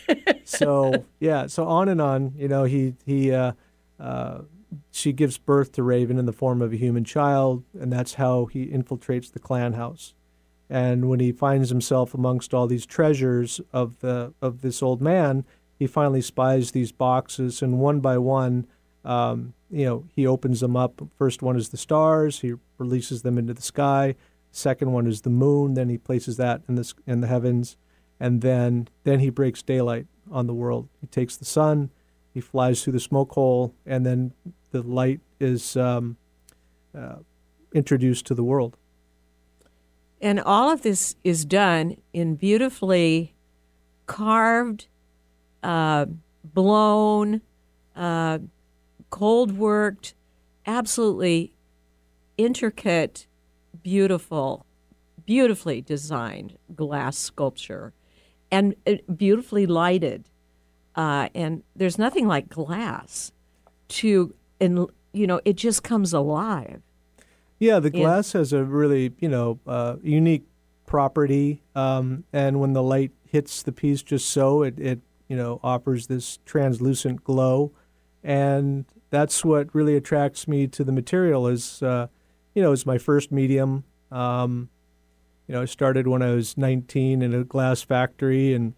so 0.44 1.04
yeah, 1.20 1.46
so 1.46 1.66
on 1.66 1.88
and 1.88 2.00
on. 2.00 2.34
You 2.36 2.48
know, 2.48 2.64
he 2.64 2.94
he. 3.04 3.32
Uh, 3.32 3.52
uh, 3.98 4.42
she 4.90 5.12
gives 5.12 5.38
birth 5.38 5.72
to 5.72 5.82
Raven 5.82 6.18
in 6.18 6.26
the 6.26 6.32
form 6.32 6.60
of 6.60 6.72
a 6.72 6.76
human 6.76 7.04
child, 7.04 7.64
and 7.78 7.92
that's 7.92 8.14
how 8.14 8.46
he 8.46 8.66
infiltrates 8.66 9.32
the 9.32 9.38
clan 9.38 9.74
house. 9.74 10.14
And 10.70 11.08
when 11.08 11.20
he 11.20 11.32
finds 11.32 11.68
himself 11.68 12.14
amongst 12.14 12.54
all 12.54 12.66
these 12.66 12.86
treasures 12.86 13.60
of 13.72 14.00
the 14.00 14.32
of 14.40 14.62
this 14.62 14.82
old 14.82 15.02
man, 15.02 15.44
he 15.78 15.86
finally 15.86 16.22
spies 16.22 16.70
these 16.70 16.92
boxes, 16.92 17.60
and 17.62 17.78
one 17.78 18.00
by 18.00 18.16
one, 18.18 18.66
um, 19.04 19.54
you 19.70 19.84
know, 19.84 20.04
he 20.14 20.26
opens 20.26 20.60
them 20.60 20.76
up. 20.76 21.02
First 21.18 21.42
one 21.42 21.56
is 21.56 21.68
the 21.68 21.76
stars. 21.76 22.40
He 22.40 22.54
releases 22.78 23.22
them 23.22 23.38
into 23.38 23.54
the 23.54 23.62
sky. 23.62 24.14
Second 24.50 24.92
one 24.92 25.06
is 25.06 25.22
the 25.22 25.30
moon. 25.30 25.74
Then 25.74 25.88
he 25.88 25.98
places 25.98 26.36
that 26.38 26.62
in 26.68 26.76
the 26.76 26.92
in 27.06 27.20
the 27.20 27.26
heavens, 27.26 27.76
and 28.18 28.40
then 28.40 28.88
then 29.02 29.20
he 29.20 29.30
breaks 29.30 29.62
daylight 29.62 30.06
on 30.30 30.46
the 30.46 30.54
world. 30.54 30.88
He 31.00 31.06
takes 31.08 31.36
the 31.36 31.44
sun. 31.44 31.90
He 32.32 32.40
flies 32.40 32.82
through 32.82 32.94
the 32.94 33.00
smoke 33.00 33.32
hole, 33.32 33.74
and 33.84 34.04
then 34.06 34.32
the 34.70 34.82
light 34.82 35.20
is 35.38 35.76
um, 35.76 36.16
uh, 36.96 37.16
introduced 37.72 38.26
to 38.26 38.34
the 38.34 38.42
world. 38.42 38.76
And 40.24 40.40
all 40.40 40.70
of 40.70 40.80
this 40.80 41.16
is 41.22 41.44
done 41.44 41.98
in 42.14 42.36
beautifully 42.36 43.34
carved, 44.06 44.86
uh, 45.62 46.06
blown, 46.42 47.42
uh, 47.94 48.38
cold 49.10 49.58
worked, 49.58 50.14
absolutely 50.66 51.52
intricate, 52.38 53.26
beautiful, 53.82 54.64
beautifully 55.26 55.82
designed 55.82 56.56
glass 56.74 57.18
sculpture 57.18 57.92
and 58.50 58.76
uh, 58.86 58.94
beautifully 59.14 59.66
lighted. 59.66 60.30
Uh, 60.96 61.28
and 61.34 61.62
there's 61.76 61.98
nothing 61.98 62.26
like 62.26 62.48
glass 62.48 63.30
to, 63.88 64.34
and 64.58 64.86
you 65.12 65.26
know, 65.26 65.42
it 65.44 65.56
just 65.56 65.82
comes 65.82 66.14
alive. 66.14 66.80
Yeah, 67.58 67.78
the 67.80 67.90
glass 67.90 68.32
has 68.32 68.52
a 68.52 68.64
really, 68.64 69.12
you 69.20 69.28
know, 69.28 69.58
uh, 69.66 69.96
unique 70.02 70.46
property, 70.86 71.62
um, 71.74 72.24
and 72.32 72.60
when 72.60 72.72
the 72.72 72.82
light 72.82 73.12
hits 73.24 73.62
the 73.62 73.72
piece 73.72 74.02
just 74.02 74.28
so, 74.28 74.62
it, 74.62 74.78
it, 74.78 75.00
you 75.28 75.36
know, 75.36 75.60
offers 75.62 76.06
this 76.06 76.38
translucent 76.44 77.24
glow, 77.24 77.72
and 78.22 78.84
that's 79.10 79.44
what 79.44 79.74
really 79.74 79.96
attracts 79.96 80.46
me 80.46 80.66
to 80.66 80.84
the 80.84 80.92
material. 80.92 81.46
Is, 81.46 81.82
uh, 81.82 82.08
you 82.54 82.62
know, 82.62 82.72
it's 82.72 82.86
my 82.86 82.98
first 82.98 83.32
medium. 83.32 83.84
Um, 84.10 84.68
you 85.46 85.54
know, 85.54 85.62
I 85.62 85.66
started 85.66 86.06
when 86.06 86.22
I 86.22 86.34
was 86.34 86.56
19 86.56 87.22
in 87.22 87.34
a 87.34 87.44
glass 87.44 87.82
factory 87.82 88.54
and 88.54 88.74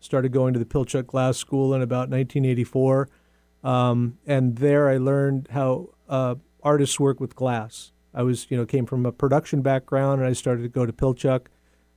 started 0.00 0.32
going 0.32 0.52
to 0.52 0.58
the 0.58 0.64
Pilchuck 0.64 1.06
Glass 1.06 1.36
School 1.36 1.74
in 1.74 1.82
about 1.82 2.08
1984. 2.08 3.08
Um, 3.62 4.18
and 4.26 4.56
there 4.56 4.88
I 4.88 4.96
learned 4.96 5.48
how 5.50 5.90
uh, 6.08 6.36
artists 6.62 6.98
work 6.98 7.20
with 7.20 7.34
glass. 7.34 7.92
I 8.12 8.22
was, 8.22 8.46
you 8.50 8.56
know, 8.56 8.66
came 8.66 8.86
from 8.86 9.06
a 9.06 9.12
production 9.12 9.62
background, 9.62 10.20
and 10.20 10.28
I 10.28 10.32
started 10.32 10.62
to 10.62 10.68
go 10.68 10.84
to 10.84 10.92
Pilchuck, 10.92 11.46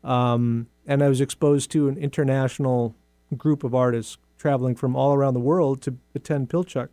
um, 0.03 0.67
and 0.85 1.03
I 1.03 1.09
was 1.09 1.21
exposed 1.21 1.71
to 1.71 1.87
an 1.87 1.97
international 1.97 2.95
group 3.35 3.63
of 3.63 3.73
artists 3.73 4.17
traveling 4.37 4.75
from 4.75 4.95
all 4.95 5.13
around 5.13 5.33
the 5.33 5.39
world 5.39 5.81
to 5.83 5.97
attend 6.13 6.49
Pilchuck, 6.49 6.89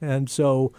and 0.00 0.28
so 0.28 0.72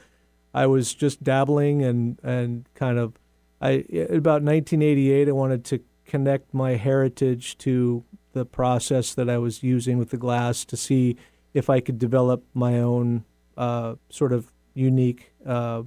I 0.54 0.68
was 0.68 0.94
just 0.94 1.24
dabbling 1.24 1.84
and 1.84 2.20
and 2.24 2.66
kind 2.76 3.00
of, 3.00 3.20
I 3.62 3.86
about 4.10 4.44
1988, 4.44 5.28
I 5.28 5.32
wanted 5.32 5.66
to 5.66 5.80
connect 6.06 6.54
my 6.54 6.72
heritage 6.72 7.58
to 7.60 8.04
the 8.34 8.46
process 8.46 9.14
that 9.14 9.30
I 9.30 9.38
was 9.38 9.64
using 9.64 9.98
with 9.98 10.10
the 10.10 10.18
glass 10.18 10.66
to 10.66 10.78
see 10.78 11.18
if 11.54 11.70
I 11.70 11.80
could 11.80 11.98
develop 11.98 12.44
my 12.54 12.80
own 12.80 13.26
uh, 13.58 13.96
sort 14.10 14.34
of 14.34 14.52
unique. 14.80 15.32
Uh, 15.46 15.84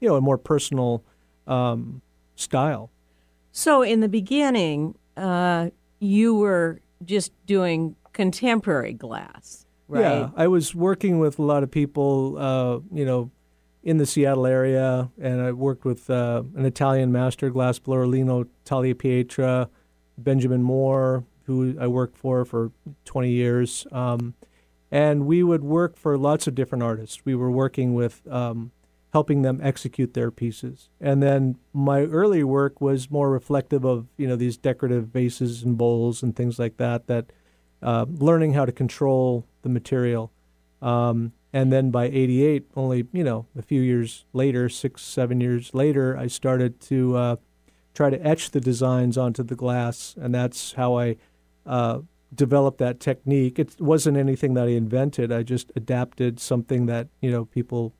you 0.00 0.08
know, 0.08 0.16
a 0.16 0.20
more 0.20 0.38
personal 0.38 1.02
um, 1.46 2.02
style. 2.36 2.90
So 3.52 3.82
in 3.82 4.00
the 4.00 4.08
beginning, 4.08 4.96
uh, 5.16 5.70
you 6.00 6.34
were 6.34 6.80
just 7.04 7.32
doing 7.46 7.96
contemporary 8.12 8.92
glass, 8.92 9.66
right? 9.88 10.00
Yeah, 10.00 10.30
I 10.36 10.48
was 10.48 10.74
working 10.74 11.18
with 11.18 11.38
a 11.38 11.42
lot 11.42 11.62
of 11.62 11.70
people, 11.70 12.36
uh, 12.38 12.80
you 12.92 13.04
know, 13.04 13.30
in 13.82 13.98
the 13.98 14.06
Seattle 14.06 14.46
area, 14.46 15.10
and 15.20 15.40
I 15.40 15.52
worked 15.52 15.84
with 15.84 16.08
uh, 16.10 16.42
an 16.56 16.64
Italian 16.64 17.12
master 17.12 17.50
glassblower, 17.50 18.08
Lino 18.08 18.46
Tagliapietra, 18.64 19.68
Benjamin 20.18 20.62
Moore, 20.62 21.24
who 21.44 21.76
I 21.78 21.86
worked 21.86 22.16
for 22.16 22.44
for 22.44 22.72
20 23.04 23.30
years. 23.30 23.86
Um, 23.92 24.34
and 24.90 25.26
we 25.26 25.42
would 25.42 25.64
work 25.64 25.96
for 25.96 26.16
lots 26.16 26.46
of 26.46 26.54
different 26.54 26.84
artists. 26.84 27.24
We 27.24 27.34
were 27.34 27.50
working 27.50 27.94
with 27.94 28.26
um, 28.30 28.70
helping 29.14 29.42
them 29.42 29.60
execute 29.62 30.12
their 30.12 30.32
pieces. 30.32 30.90
And 31.00 31.22
then 31.22 31.56
my 31.72 32.02
early 32.02 32.42
work 32.42 32.80
was 32.80 33.12
more 33.12 33.30
reflective 33.30 33.84
of 33.84 34.08
you 34.16 34.26
know 34.26 34.34
these 34.34 34.56
decorative 34.56 35.06
vases 35.06 35.62
and 35.62 35.78
bowls 35.78 36.22
and 36.22 36.34
things 36.34 36.58
like 36.58 36.78
that. 36.78 37.06
That 37.06 37.26
uh, 37.80 38.06
learning 38.08 38.54
how 38.54 38.64
to 38.64 38.72
control 38.72 39.46
the 39.62 39.68
material. 39.68 40.32
Um, 40.82 41.32
and 41.52 41.72
then 41.72 41.92
by 41.92 42.06
'88, 42.06 42.66
only 42.74 43.06
you 43.12 43.22
know 43.22 43.46
a 43.56 43.62
few 43.62 43.80
years 43.80 44.24
later, 44.32 44.68
six 44.68 45.02
seven 45.02 45.40
years 45.40 45.72
later, 45.72 46.18
I 46.18 46.26
started 46.26 46.80
to 46.82 47.16
uh, 47.16 47.36
try 47.94 48.10
to 48.10 48.26
etch 48.26 48.50
the 48.50 48.60
designs 48.60 49.16
onto 49.16 49.44
the 49.44 49.54
glass, 49.54 50.16
and 50.20 50.34
that's 50.34 50.72
how 50.72 50.98
I. 50.98 51.16
Uh, 51.64 52.00
developed 52.34 52.78
that 52.78 53.00
technique. 53.00 53.58
It 53.58 53.80
wasn't 53.80 54.16
anything 54.16 54.54
that 54.54 54.66
I 54.66 54.72
invented. 54.72 55.32
I 55.32 55.42
just 55.42 55.70
adapted 55.76 56.40
something 56.40 56.86
that 56.86 57.08
you 57.20 57.30
know 57.30 57.44
people 57.44 57.94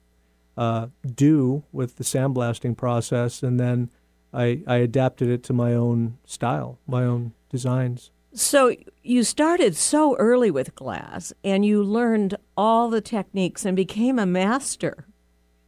uh, 0.57 0.89
do 1.15 1.65
with 1.73 1.97
the 1.97 2.05
sandblasting 2.05 2.77
process, 2.77 3.43
and 3.43 3.59
then 3.59 3.91
I, 4.33 4.63
I 4.67 4.77
adapted 4.77 5.29
it 5.29 5.43
to 5.45 5.53
my 5.53 5.75
own 5.75 6.19
style, 6.25 6.79
my 6.87 7.05
own 7.05 7.33
designs. 7.51 8.11
So 8.33 8.75
you 9.03 9.23
started 9.23 9.77
so 9.77 10.17
early 10.17 10.51
with 10.51 10.75
glass, 10.75 11.33
and 11.45 11.65
you 11.65 11.83
learned 11.83 12.37
all 12.57 12.91
the 12.91 13.01
techniques 13.01 13.65
and 13.65 13.77
became 13.77 14.19
a 14.19 14.27
master, 14.27 15.07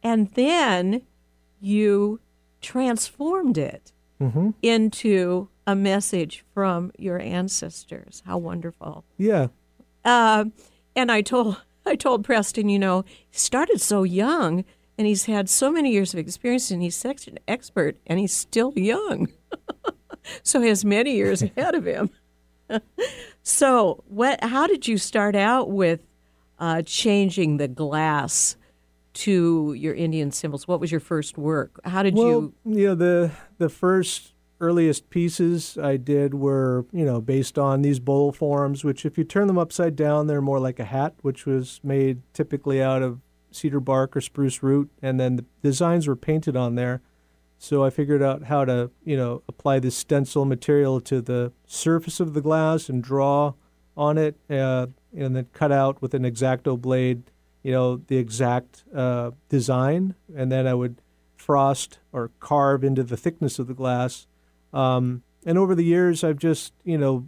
and 0.03 0.29
then 0.31 1.03
you 1.61 2.19
transformed 2.61 3.57
it 3.57 3.93
mm-hmm. 4.21 4.49
into 4.61 5.49
a 5.67 5.75
message 5.75 6.43
from 6.53 6.91
your 6.97 7.19
ancestors. 7.19 8.23
How 8.25 8.39
wonderful! 8.39 9.05
Yeah. 9.17 9.49
Uh, 10.03 10.45
and 10.95 11.11
I 11.11 11.21
told 11.21 11.61
I 11.85 11.95
told 11.95 12.23
Preston, 12.23 12.69
you 12.69 12.79
know, 12.79 13.05
he 13.29 13.37
started 13.37 13.79
so 13.79 14.03
young 14.03 14.65
and 14.97 15.07
he's 15.07 15.25
had 15.25 15.49
so 15.49 15.71
many 15.71 15.91
years 15.91 16.13
of 16.13 16.19
experience 16.19 16.71
and 16.71 16.81
he's 16.81 16.95
such 16.95 17.27
an 17.27 17.37
expert 17.47 17.97
and 18.07 18.19
he's 18.19 18.33
still 18.33 18.73
young 18.75 19.27
so 20.43 20.61
he 20.61 20.67
has 20.67 20.83
many 20.83 21.15
years 21.15 21.41
ahead 21.57 21.75
of 21.75 21.85
him 21.85 22.09
so 23.43 24.03
what 24.07 24.43
how 24.43 24.67
did 24.67 24.87
you 24.87 24.97
start 24.97 25.35
out 25.35 25.71
with 25.71 26.01
uh, 26.59 26.81
changing 26.81 27.57
the 27.57 27.67
glass 27.67 28.57
to 29.13 29.73
your 29.73 29.93
indian 29.93 30.31
symbols 30.31 30.67
what 30.67 30.79
was 30.79 30.91
your 30.91 30.99
first 30.99 31.37
work 31.37 31.79
how 31.85 32.03
did 32.03 32.15
well, 32.15 32.27
you 32.27 32.53
Yeah, 32.65 32.93
the 32.93 33.31
the 33.57 33.69
first 33.69 34.33
earliest 34.59 35.09
pieces 35.09 35.77
i 35.77 35.95
did 35.95 36.33
were 36.33 36.85
you 36.91 37.05
know 37.05 37.21
based 37.21 37.59
on 37.59 37.81
these 37.81 37.99
bowl 37.99 38.31
forms 38.31 38.83
which 38.83 39.05
if 39.05 39.17
you 39.17 39.23
turn 39.23 39.47
them 39.47 39.57
upside 39.57 39.95
down 39.95 40.27
they're 40.27 40.41
more 40.41 40.59
like 40.59 40.79
a 40.79 40.85
hat 40.85 41.13
which 41.21 41.45
was 41.45 41.79
made 41.83 42.21
typically 42.33 42.81
out 42.81 43.01
of 43.01 43.19
cedar 43.51 43.79
bark 43.79 44.15
or 44.15 44.21
spruce 44.21 44.63
root, 44.63 44.89
and 45.01 45.19
then 45.19 45.35
the 45.35 45.45
designs 45.61 46.07
were 46.07 46.15
painted 46.15 46.55
on 46.55 46.75
there. 46.75 47.01
So 47.57 47.83
I 47.83 47.89
figured 47.89 48.21
out 48.21 48.43
how 48.43 48.65
to, 48.65 48.91
you 49.03 49.17
know, 49.17 49.41
apply 49.47 49.79
this 49.79 49.95
stencil 49.95 50.45
material 50.45 51.01
to 51.01 51.21
the 51.21 51.51
surface 51.65 52.19
of 52.19 52.33
the 52.33 52.41
glass 52.41 52.87
and 52.87 53.03
draw 53.03 53.53
on 53.95 54.17
it, 54.17 54.35
uh, 54.49 54.87
and 55.15 55.35
then 55.35 55.47
cut 55.53 55.71
out 55.71 56.01
with 56.01 56.13
an 56.13 56.21
exacto 56.21 56.79
blade, 56.79 57.23
you 57.63 57.71
know, 57.71 57.97
the 57.97 58.17
exact 58.17 58.83
uh, 58.95 59.31
design, 59.49 60.13
and 60.35 60.51
then 60.51 60.67
I 60.67 60.75
would 60.75 61.01
frost 61.35 61.97
or 62.11 62.29
carve 62.39 62.83
into 62.83 63.03
the 63.03 63.17
thickness 63.17 63.57
of 63.57 63.65
the 63.67 63.73
glass. 63.73 64.27
Um, 64.77 65.23
and 65.45 65.57
over 65.57 65.73
the 65.75 65.83
years, 65.83 66.23
I've 66.23 66.37
just, 66.37 66.73
you 66.83 66.97
know, 66.97 67.25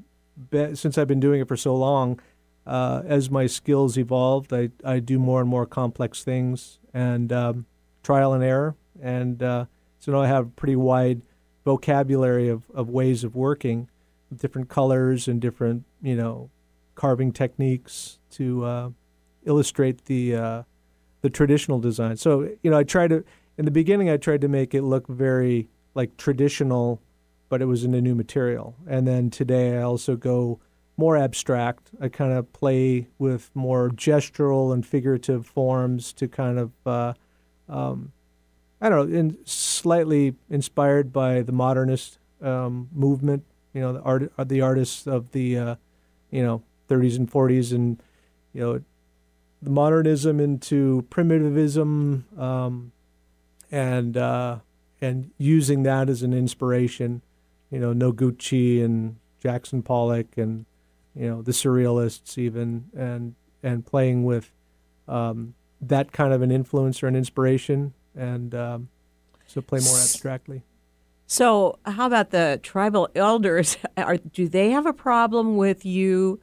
been, 0.49 0.75
since 0.75 0.97
I've 0.97 1.07
been 1.07 1.19
doing 1.19 1.41
it 1.41 1.47
for 1.47 1.57
so 1.57 1.75
long, 1.75 2.19
uh, 2.67 3.01
as 3.05 3.31
my 3.31 3.47
skills 3.47 3.97
evolved, 3.97 4.53
I, 4.53 4.69
I 4.85 4.99
do 4.99 5.17
more 5.17 5.41
and 5.41 5.49
more 5.49 5.65
complex 5.65 6.23
things 6.23 6.79
and 6.93 7.33
um, 7.33 7.65
trial 8.03 8.33
and 8.33 8.43
error. 8.43 8.75
And 9.01 9.41
uh, 9.41 9.65
so 9.99 10.11
now 10.11 10.21
I 10.21 10.27
have 10.27 10.45
a 10.47 10.49
pretty 10.49 10.75
wide 10.75 11.21
vocabulary 11.65 12.49
of, 12.49 12.69
of 12.73 12.89
ways 12.89 13.23
of 13.23 13.35
working, 13.35 13.89
different 14.35 14.69
colors 14.69 15.27
and 15.27 15.41
different, 15.41 15.85
you 16.01 16.15
know, 16.15 16.51
carving 16.93 17.31
techniques 17.31 18.19
to 18.31 18.65
uh, 18.65 18.89
illustrate 19.45 20.05
the 20.05 20.35
uh, 20.35 20.63
the 21.21 21.29
traditional 21.29 21.79
design. 21.79 22.17
So 22.17 22.49
you 22.61 22.69
know, 22.69 22.77
I 22.77 22.83
tried 22.83 23.09
to 23.09 23.23
in 23.57 23.65
the 23.65 23.71
beginning 23.71 24.09
I 24.09 24.17
tried 24.17 24.41
to 24.41 24.47
make 24.47 24.73
it 24.73 24.83
look 24.83 25.07
very 25.07 25.67
like 25.95 26.17
traditional, 26.17 27.01
but 27.49 27.61
it 27.61 27.65
was 27.65 27.83
in 27.83 27.93
a 27.93 28.01
new 28.01 28.15
material. 28.15 28.75
And 28.87 29.07
then 29.07 29.29
today 29.29 29.77
I 29.77 29.81
also 29.81 30.15
go 30.15 30.59
more 30.97 31.17
abstract. 31.17 31.91
I 31.99 32.09
kind 32.09 32.33
of 32.33 32.51
play 32.53 33.07
with 33.17 33.49
more 33.53 33.89
gestural 33.89 34.73
and 34.73 34.85
figurative 34.85 35.45
forms 35.45 36.13
to 36.13 36.27
kind 36.27 36.59
of, 36.59 36.71
uh, 36.85 37.13
um, 37.67 38.11
I 38.79 38.89
don't 38.89 39.09
know, 39.09 39.17
in, 39.17 39.37
slightly 39.45 40.35
inspired 40.49 41.11
by 41.11 41.41
the 41.41 41.51
modernist 41.51 42.19
um, 42.41 42.89
movement. 42.93 43.45
You 43.73 43.81
know, 43.81 43.93
the 43.93 44.01
art, 44.01 44.31
uh, 44.37 44.43
the 44.43 44.61
artists 44.61 45.07
of 45.07 45.31
the, 45.31 45.57
uh, 45.57 45.75
you 46.31 46.43
know, 46.43 46.63
30s 46.89 47.17
and 47.17 47.31
40s, 47.31 47.71
and 47.71 48.01
you 48.53 48.61
know, 48.61 48.81
the 49.61 49.69
modernism 49.69 50.39
into 50.39 51.05
primitivism, 51.09 52.25
um, 52.37 52.91
and 53.71 54.17
uh, 54.17 54.57
and 55.01 55.31
using 55.37 55.83
that 55.83 56.09
as 56.09 56.23
an 56.23 56.33
inspiration. 56.33 57.21
You 57.71 57.79
know, 57.79 57.93
Noguchi 57.93 58.83
and 58.83 59.17
Jackson 59.39 59.83
Pollock, 59.83 60.37
and 60.37 60.65
you 61.15 61.27
know, 61.27 61.41
the 61.41 61.51
surrealists 61.51 62.37
even, 62.37 62.85
and 62.95 63.35
and 63.61 63.85
playing 63.85 64.23
with 64.23 64.51
um, 65.07 65.53
that 65.81 66.11
kind 66.11 66.33
of 66.33 66.41
an 66.41 66.51
influence 66.51 67.03
or 67.03 67.07
an 67.07 67.15
inspiration, 67.15 67.93
and 68.15 68.53
um, 68.55 68.89
so 69.47 69.61
play 69.61 69.79
more 69.79 69.97
abstractly. 69.97 70.63
So, 71.31 71.77
how 71.85 72.07
about 72.07 72.31
the 72.31 72.59
tribal 72.63 73.07
elders? 73.13 73.77
Are, 73.97 74.17
do 74.17 74.47
they 74.47 74.71
have 74.71 74.87
a 74.87 74.93
problem 74.93 75.57
with 75.57 75.85
you 75.85 76.39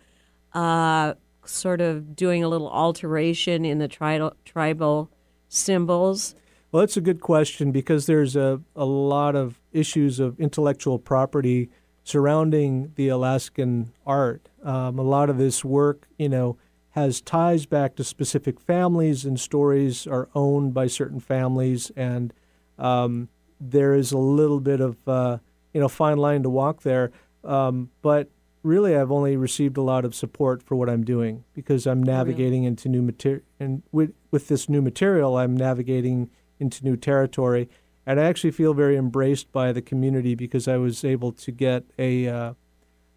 uh, 0.54 1.14
sort 1.44 1.80
of 1.80 2.14
doing 2.14 2.44
a 2.44 2.48
little 2.48 2.68
alteration 2.70 3.64
in 3.64 3.78
the 3.78 3.88
tri- 3.88 4.30
tribal 4.44 5.10
symbols? 5.48 6.36
Well, 6.72 6.80
that's 6.80 6.96
a 6.96 7.00
good 7.00 7.20
question 7.20 7.70
because 7.72 8.06
there's 8.06 8.36
a, 8.36 8.60
a 8.74 8.84
lot 8.84 9.36
of 9.36 9.60
issues 9.72 10.18
of 10.20 10.38
intellectual 10.40 10.98
property 10.98 11.70
surrounding 12.02 12.92
the 12.96 13.08
Alaskan 13.08 13.92
art. 14.06 14.48
Um, 14.62 14.98
a 14.98 15.02
lot 15.02 15.30
of 15.30 15.38
this 15.38 15.64
work, 15.64 16.06
you 16.18 16.28
know, 16.28 16.56
has 16.90 17.20
ties 17.20 17.66
back 17.66 17.94
to 17.96 18.04
specific 18.04 18.58
families, 18.58 19.24
and 19.24 19.38
stories 19.38 20.06
are 20.06 20.28
owned 20.34 20.72
by 20.72 20.86
certain 20.86 21.20
families, 21.20 21.90
and 21.94 22.32
um, 22.78 23.28
there 23.60 23.94
is 23.94 24.12
a 24.12 24.18
little 24.18 24.60
bit 24.60 24.80
of 24.80 24.96
uh, 25.06 25.38
you 25.74 25.80
know 25.80 25.88
fine 25.88 26.16
line 26.16 26.42
to 26.42 26.48
walk 26.48 26.82
there. 26.82 27.12
Um, 27.44 27.90
but 28.00 28.30
really, 28.62 28.96
I've 28.96 29.12
only 29.12 29.36
received 29.36 29.76
a 29.76 29.82
lot 29.82 30.06
of 30.06 30.14
support 30.14 30.62
for 30.62 30.74
what 30.74 30.88
I'm 30.88 31.04
doing 31.04 31.44
because 31.54 31.86
I'm 31.86 32.02
navigating 32.02 32.62
really? 32.62 32.68
into 32.68 32.88
new 32.88 33.02
material, 33.02 33.42
and 33.60 33.82
with 33.92 34.14
with 34.30 34.48
this 34.48 34.68
new 34.68 34.80
material, 34.80 35.36
I'm 35.36 35.54
navigating 35.54 36.30
into 36.58 36.84
new 36.84 36.96
territory. 36.96 37.68
And 38.06 38.20
I 38.20 38.24
actually 38.24 38.52
feel 38.52 38.74
very 38.74 38.96
embraced 38.96 39.50
by 39.52 39.72
the 39.72 39.82
community 39.82 40.34
because 40.34 40.68
I 40.68 40.76
was 40.76 41.04
able 41.04 41.32
to 41.32 41.50
get 41.50 41.84
a 41.98 42.28
uh, 42.28 42.52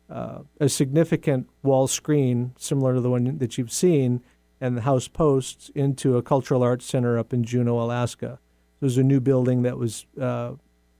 uh, 0.09 0.39
a 0.59 0.67
significant 0.67 1.47
wall 1.61 1.87
screen 1.87 2.53
similar 2.57 2.95
to 2.95 3.01
the 3.01 3.09
one 3.09 3.37
that 3.37 3.57
you've 3.57 3.71
seen 3.71 4.23
and 4.59 4.75
the 4.75 4.81
house 4.81 5.07
posts 5.07 5.69
into 5.75 6.17
a 6.17 6.23
cultural 6.23 6.63
arts 6.63 6.85
center 6.85 7.17
up 7.17 7.31
in 7.33 7.43
Juneau, 7.43 7.79
Alaska. 7.79 8.39
There's 8.79 8.97
a 8.97 9.03
new 9.03 9.19
building 9.19 9.61
that 9.61 9.77
was 9.77 10.05
uh, 10.19 10.53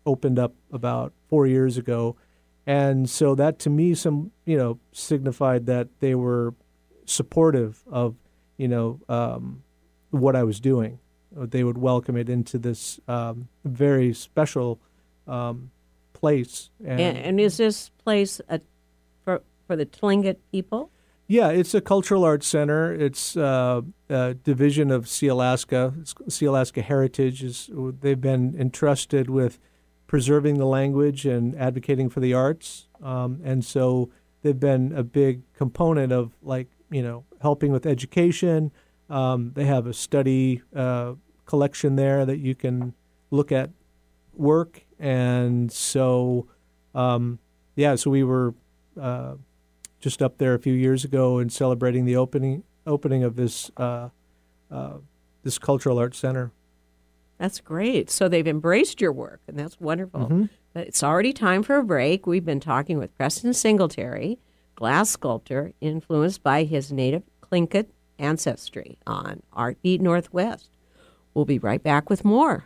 opened 0.05 0.37
up 0.37 0.53
about 0.71 1.13
four 1.27 1.47
years 1.47 1.77
ago, 1.77 2.15
and 2.65 3.09
so 3.09 3.35
that 3.35 3.57
to 3.59 3.69
me, 3.69 3.95
some 3.95 4.31
you 4.45 4.57
know, 4.57 4.79
signified 4.91 5.65
that 5.65 5.87
they 5.99 6.13
were 6.15 6.53
supportive 7.05 7.83
of 7.89 8.15
you 8.57 8.67
know 8.67 8.99
um, 9.09 9.63
what 10.11 10.35
I 10.35 10.43
was 10.43 10.59
doing. 10.59 10.99
They 11.31 11.63
would 11.63 11.77
welcome 11.77 12.17
it 12.17 12.29
into 12.29 12.57
this 12.57 12.99
um, 13.07 13.47
very 13.63 14.13
special 14.13 14.79
um, 15.27 15.71
place. 16.13 16.69
And, 16.83 16.99
and, 16.99 17.17
and, 17.17 17.39
is 17.39 17.57
this 17.57 17.89
place 18.03 18.41
a, 18.49 18.59
for 19.23 19.41
for 19.67 19.75
the 19.75 19.85
Tlingit 19.85 20.37
people? 20.51 20.91
Yeah, 21.27 21.49
it's 21.49 21.75
a 21.75 21.81
cultural 21.81 22.23
arts 22.23 22.47
center. 22.47 22.91
It's 22.91 23.37
uh, 23.37 23.81
a 24.09 24.33
division 24.33 24.89
of 24.89 25.05
Sealaska. 25.05 26.31
Sea 26.31 26.45
Alaska 26.47 26.81
Heritage 26.81 27.43
is 27.43 27.69
they've 28.01 28.19
been 28.19 28.55
entrusted 28.57 29.29
with 29.29 29.59
preserving 30.07 30.57
the 30.57 30.65
language 30.65 31.27
and 31.27 31.55
advocating 31.55 32.09
for 32.09 32.19
the 32.19 32.33
arts, 32.33 32.87
um, 33.03 33.39
and 33.43 33.63
so 33.63 34.09
they've 34.41 34.59
been 34.59 34.91
a 34.91 35.03
big 35.03 35.43
component 35.53 36.11
of 36.11 36.33
like 36.41 36.67
you 36.89 37.03
know 37.03 37.25
helping 37.41 37.71
with 37.71 37.85
education. 37.85 38.71
Um, 39.09 39.51
they 39.55 39.65
have 39.65 39.87
a 39.87 39.93
study 39.93 40.61
uh, 40.75 41.13
collection 41.45 41.95
there 41.95 42.25
that 42.25 42.37
you 42.37 42.55
can 42.55 42.93
look 43.31 43.51
at 43.51 43.71
work, 44.33 44.81
and 44.99 45.71
so 45.71 46.47
um, 46.93 47.39
yeah, 47.75 47.95
so 47.95 48.09
we 48.09 48.23
were. 48.23 48.53
Uh, 48.99 49.35
just 49.99 50.21
up 50.21 50.37
there 50.37 50.53
a 50.53 50.59
few 50.59 50.73
years 50.73 51.03
ago 51.03 51.39
and 51.39 51.51
celebrating 51.51 52.05
the 52.05 52.15
opening 52.15 52.63
opening 52.87 53.23
of 53.23 53.35
this 53.35 53.69
uh, 53.77 54.09
uh, 54.71 54.97
this 55.43 55.57
cultural 55.57 55.99
arts 55.99 56.17
center. 56.17 56.51
That's 57.37 57.61
great. 57.61 58.09
So 58.09 58.27
they've 58.27 58.47
embraced 58.47 58.99
your 58.99 59.13
work, 59.13 59.41
and 59.47 59.57
that's 59.57 59.79
wonderful. 59.79 60.21
Mm-hmm. 60.21 60.45
But 60.73 60.87
it's 60.87 61.03
already 61.03 61.31
time 61.31 61.63
for 61.63 61.77
a 61.77 61.83
break. 61.83 62.27
We've 62.27 62.45
been 62.45 62.59
talking 62.59 62.97
with 62.97 63.15
Preston 63.17 63.53
Singletary, 63.53 64.39
glass 64.75 65.11
sculptor 65.11 65.73
influenced 65.79 66.43
by 66.43 66.63
his 66.63 66.91
native 66.91 67.23
Tlingit 67.43 67.87
ancestry 68.19 68.97
on 69.07 69.41
Artbeat 69.53 70.01
Northwest. 70.01 70.69
We'll 71.33 71.45
be 71.45 71.59
right 71.59 71.81
back 71.81 72.09
with 72.09 72.25
more. 72.25 72.65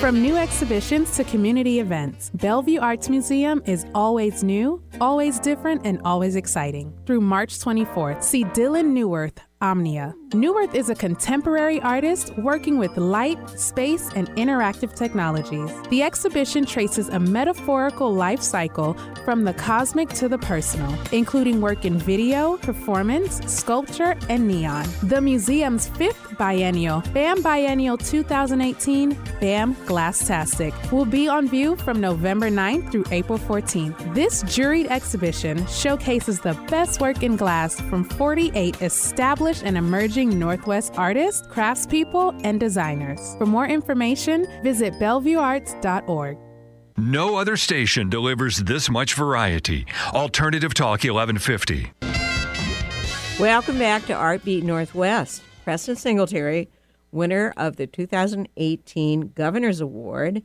From 0.00 0.22
new 0.22 0.36
exhibitions 0.36 1.16
to 1.16 1.24
community 1.24 1.80
events, 1.80 2.30
Bellevue 2.34 2.78
Arts 2.78 3.08
Museum 3.10 3.60
is 3.66 3.84
always 3.94 4.44
new, 4.44 4.80
always 5.00 5.40
different, 5.40 5.82
and 5.84 6.00
always 6.04 6.36
exciting. 6.36 6.96
Through 7.04 7.20
March 7.20 7.58
24th, 7.58 8.22
see 8.22 8.44
Dylan 8.44 8.92
Neuwirth 8.92 9.38
Omnia. 9.60 10.14
Neuwirth 10.30 10.74
is 10.74 10.90
a 10.90 10.94
contemporary 10.94 11.80
artist 11.80 12.36
working 12.36 12.78
with 12.78 12.96
light, 12.96 13.38
space, 13.58 14.10
and 14.14 14.28
interactive 14.30 14.94
technologies. 14.94 15.70
The 15.88 16.02
exhibition 16.02 16.66
traces 16.66 17.08
a 17.08 17.18
metaphorical 17.18 18.12
life 18.12 18.42
cycle 18.42 18.94
from 19.24 19.44
the 19.44 19.54
cosmic 19.54 20.10
to 20.10 20.28
the 20.28 20.38
personal, 20.38 20.94
including 21.12 21.60
work 21.60 21.84
in 21.84 21.98
video, 21.98 22.56
performance, 22.58 23.40
sculpture, 23.52 24.16
and 24.28 24.46
neon. 24.46 24.86
The 25.02 25.20
museum's 25.20 25.88
fifth 25.88 26.36
biennial, 26.36 27.02
BAM 27.12 27.42
Biennial 27.42 27.96
2018, 27.96 29.14
BAM 29.40 29.74
Glasstastic, 29.86 30.92
will 30.92 31.06
be 31.06 31.28
on 31.28 31.48
view 31.48 31.76
from 31.76 32.00
November 32.00 32.50
9th 32.50 32.92
through 32.92 33.04
April 33.10 33.38
14th. 33.38 34.14
This 34.14 34.42
juried 34.44 34.86
exhibition 34.88 35.66
showcases 35.66 36.40
the 36.40 36.54
best 36.68 37.00
work 37.00 37.22
in 37.22 37.36
glass 37.36 37.80
from 37.80 38.04
48 38.04 38.82
established 38.82 39.28
established 39.38 39.62
and 39.64 39.76
emerging 39.76 40.17
Northwest 40.26 40.94
artists, 40.96 41.46
craftspeople, 41.46 42.40
and 42.44 42.58
designers. 42.58 43.36
For 43.38 43.46
more 43.46 43.66
information, 43.66 44.46
visit 44.62 44.94
BellevueArts.org. 44.94 46.38
No 46.96 47.36
other 47.36 47.56
station 47.56 48.08
delivers 48.08 48.58
this 48.58 48.90
much 48.90 49.14
variety. 49.14 49.86
Alternative 50.12 50.74
Talk 50.74 51.04
1150. 51.04 51.92
Welcome 53.38 53.78
back 53.78 54.04
to 54.06 54.12
Artbeat 54.14 54.64
Northwest. 54.64 55.42
Preston 55.62 55.94
Singletary, 55.94 56.68
winner 57.12 57.54
of 57.56 57.76
the 57.76 57.86
2018 57.86 59.32
Governor's 59.34 59.80
Award, 59.80 60.42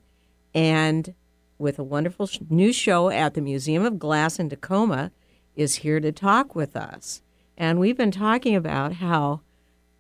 and 0.54 1.16
with 1.58 1.80
a 1.80 1.84
wonderful 1.84 2.30
new 2.50 2.72
show 2.72 3.10
at 3.10 3.34
the 3.34 3.42
Museum 3.42 3.84
of 3.84 3.98
Glass 3.98 4.38
in 4.38 4.50
Tacoma, 4.50 5.12
is 5.56 5.78
here 5.78 6.00
to 6.00 6.12
talk 6.12 6.56
with 6.56 6.76
us. 6.76 7.24
And 7.58 7.80
we've 7.80 7.98
been 7.98 8.12
talking 8.12 8.56
about 8.56 8.94
how 8.94 9.42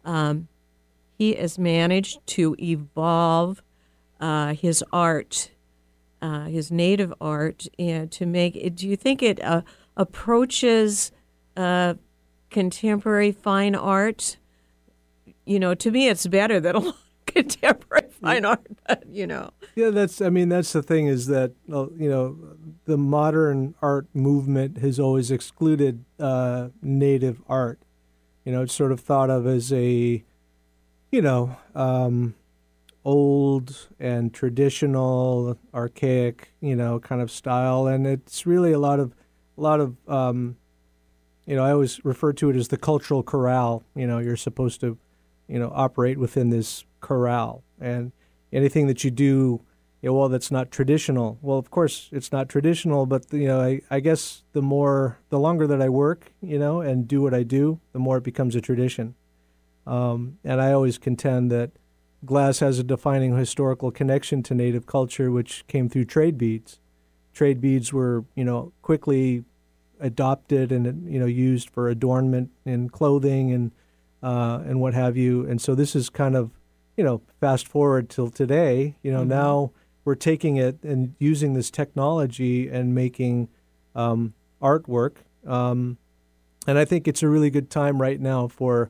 um, 0.06 0.48
he 1.18 1.34
has 1.36 1.58
managed 1.58 2.26
to 2.28 2.56
evolve 2.60 3.62
uh, 4.20 4.54
his 4.54 4.84
art, 4.92 5.52
uh, 6.22 6.46
his 6.46 6.72
native 6.72 7.14
art, 7.22 7.68
and 7.78 8.12
to 8.12 8.26
make 8.26 8.56
it. 8.56 8.76
Do 8.76 8.88
you 8.88 8.96
think 8.96 9.22
it 9.22 9.44
uh, 9.44 9.62
approaches 9.96 11.12
uh, 11.56 11.96
contemporary 12.50 13.32
fine 13.32 13.76
art? 13.76 14.38
You 15.46 15.60
know, 15.60 15.76
to 15.76 15.92
me, 15.92 16.08
it's 16.08 16.26
better 16.28 16.60
than 16.60 16.76
a 16.76 16.80
lot 16.88 16.96
of 16.96 17.26
contemporary 17.26 18.10
fine 18.22 18.46
art, 18.46 18.66
but, 18.88 19.04
you 19.08 19.28
know. 19.28 19.52
Yeah, 19.76 19.90
that's. 19.90 20.22
I 20.22 20.30
mean, 20.30 20.50
that's 20.50 20.72
the 20.74 20.84
thing 20.84 21.08
is 21.08 21.28
that 21.28 21.52
uh, 21.72 21.88
you 21.98 22.10
know 22.10 22.38
the 22.86 22.98
modern 22.98 23.76
art 23.82 24.08
movement 24.14 24.78
has 24.80 25.00
always 25.00 25.32
excluded 25.32 26.06
uh, 26.20 26.70
native 26.82 27.42
art. 27.48 27.80
You 28.46 28.52
know, 28.52 28.64
it's 28.64 28.74
sort 28.74 28.92
of 28.92 29.00
thought 29.00 29.30
of 29.30 29.48
as 29.48 29.72
a, 29.72 30.24
you 31.12 31.22
know, 31.22 31.56
um, 31.76 32.36
old 33.06 33.88
and 34.00 34.34
traditional, 34.34 35.58
archaic, 35.74 36.54
you 36.62 36.76
know, 36.76 37.00
kind 37.00 37.22
of 37.22 37.32
style, 37.32 37.88
and 37.88 38.06
it's 38.06 38.46
really 38.46 38.72
a 38.72 38.80
lot 38.80 39.00
of, 39.00 39.14
a 39.58 39.62
lot 39.62 39.80
of, 39.80 39.96
um, 40.08 40.58
you 41.46 41.56
know, 41.56 41.64
I 41.64 41.72
always 41.72 42.04
refer 42.06 42.34
to 42.34 42.50
it 42.50 42.56
as 42.56 42.70
the 42.70 42.78
cultural 42.78 43.24
corral. 43.24 43.84
You 43.96 44.08
know, 44.08 44.20
you're 44.20 44.38
supposed 44.38 44.80
to, 44.82 44.98
you 45.48 45.60
know, 45.60 45.72
operate 45.76 46.18
within 46.18 46.50
this 46.50 46.86
corral, 47.02 47.64
and 47.80 48.12
anything 48.52 48.88
that 48.88 49.04
you 49.04 49.12
do 49.12 49.62
you 50.04 50.10
know, 50.10 50.16
well, 50.16 50.28
that's 50.28 50.52
not 50.52 50.70
traditional. 50.70 51.40
Well, 51.42 51.58
of 51.58 51.72
course, 51.72 52.10
it's 52.12 52.30
not 52.30 52.50
traditional, 52.50 53.06
but 53.06 53.32
you 53.32 53.48
know, 53.48 53.62
I, 53.62 53.82
I 53.90 54.02
guess 54.02 54.44
the 54.52 54.62
more, 54.62 55.18
the 55.30 55.40
longer 55.40 55.66
that 55.66 55.82
I 55.82 55.88
work, 55.88 56.34
you 56.42 56.60
know, 56.60 56.82
and 56.82 57.08
do 57.08 57.22
what 57.22 57.34
I 57.34 57.44
do, 57.44 57.80
the 57.94 58.00
more 58.00 58.18
it 58.18 58.24
becomes 58.24 58.54
a 58.54 58.60
tradition. 58.60 59.16
Um, 59.88 60.40
and 60.44 60.62
I 60.62 60.74
always 60.74 60.98
contend 60.98 61.50
that 61.52 61.72
glass 62.26 62.60
has 62.60 62.80
a 62.80 62.84
defining 62.84 63.38
historical 63.38 63.92
connection 63.92 64.44
to 64.44 64.54
native 64.54 64.86
culture, 64.86 65.32
which 65.32 65.66
came 65.68 65.88
through 65.88 66.06
trade 66.06 66.38
beads. 66.38 66.80
Trade 67.34 67.62
beads 67.62 67.94
were, 67.94 68.26
you 68.36 68.44
know, 68.44 68.74
quickly 68.82 69.46
adopted 70.02 70.74
and 70.74 71.10
you 71.10 71.18
know 71.18 71.26
used 71.26 71.70
for 71.70 71.88
adornment 71.88 72.50
in 72.66 72.90
clothing 72.90 73.54
and 73.54 73.72
uh, 74.22 74.62
and 74.66 74.82
what 74.82 74.94
have 74.94 75.16
you. 75.16 75.46
And 75.48 75.62
so 75.62 75.76
this 75.76 75.96
is 75.96 76.10
kind 76.10 76.36
of, 76.36 76.52
you 76.98 77.06
know, 77.06 77.22
fast 77.40 77.70
forward 77.70 78.10
till 78.10 78.30
today. 78.30 78.96
You 79.02 79.14
know, 79.14 79.22
mm-hmm. 79.22 79.30
now 79.30 79.72
we're 80.06 80.16
taking 80.16 80.58
it 80.58 80.84
and 80.84 81.16
using 81.20 81.54
this 81.54 81.72
technology 81.72 82.68
and 82.68 82.94
making 82.94 83.50
um, 83.96 84.34
artwork. 84.62 85.18
Um, 85.46 85.98
and 86.68 86.78
I 86.78 86.86
think 86.86 87.08
it's 87.08 87.24
a 87.24 87.28
really 87.28 87.50
good 87.50 87.70
time 87.70 88.02
right 88.02 88.20
now 88.20 88.48
for 88.48 88.90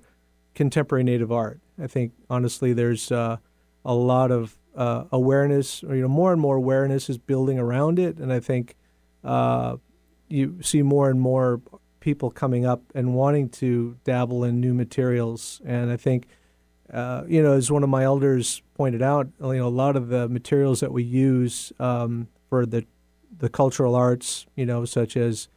contemporary 0.54 1.04
native 1.04 1.32
art. 1.32 1.60
I 1.82 1.88
think 1.88 2.14
honestly, 2.30 2.74
there's 2.74 3.12
uh, 3.12 3.38
a 3.84 3.94
lot 3.94 4.32
of 4.32 4.58
uh, 4.76 5.06
awareness, 5.12 5.84
or 5.84 5.96
you 5.96 6.02
know, 6.02 6.08
more 6.08 6.32
and 6.32 6.42
more 6.42 6.56
awareness 6.56 7.10
is 7.10 7.18
building 7.18 7.60
around 7.60 8.00
it, 8.00 8.18
and 8.18 8.32
I 8.32 8.40
think 8.40 8.76
uh, 9.24 9.78
you 10.30 10.60
see 10.62 10.82
more 10.82 11.10
and 11.10 11.20
more 11.20 11.62
people 12.00 12.30
coming 12.30 12.66
up 12.66 12.82
and 12.94 13.16
wanting 13.16 13.50
to 13.50 13.98
dabble 14.04 14.44
in 14.44 14.60
new 14.60 14.74
materials. 14.74 15.62
And 15.66 15.92
I 15.92 15.98
think, 15.98 16.28
uh, 16.92 17.24
you 17.28 17.42
know, 17.42 17.54
as 17.54 17.72
one 17.72 17.84
of 17.84 17.90
my 17.90 18.04
elders 18.04 18.62
pointed 18.76 19.02
out, 19.02 19.28
you 19.40 19.54
know, 19.54 19.68
a 19.68 19.70
lot 19.70 19.96
of 19.96 20.10
the 20.10 20.28
materials 20.28 20.80
that 20.80 20.92
we 20.92 21.04
use 21.04 21.72
um, 21.80 22.28
for 22.50 22.66
the 22.66 22.86
the 23.36 23.50
cultural 23.50 23.96
arts, 23.96 24.46
you 24.56 24.66
know, 24.66 24.86
such 24.86 25.18
as 25.18 25.48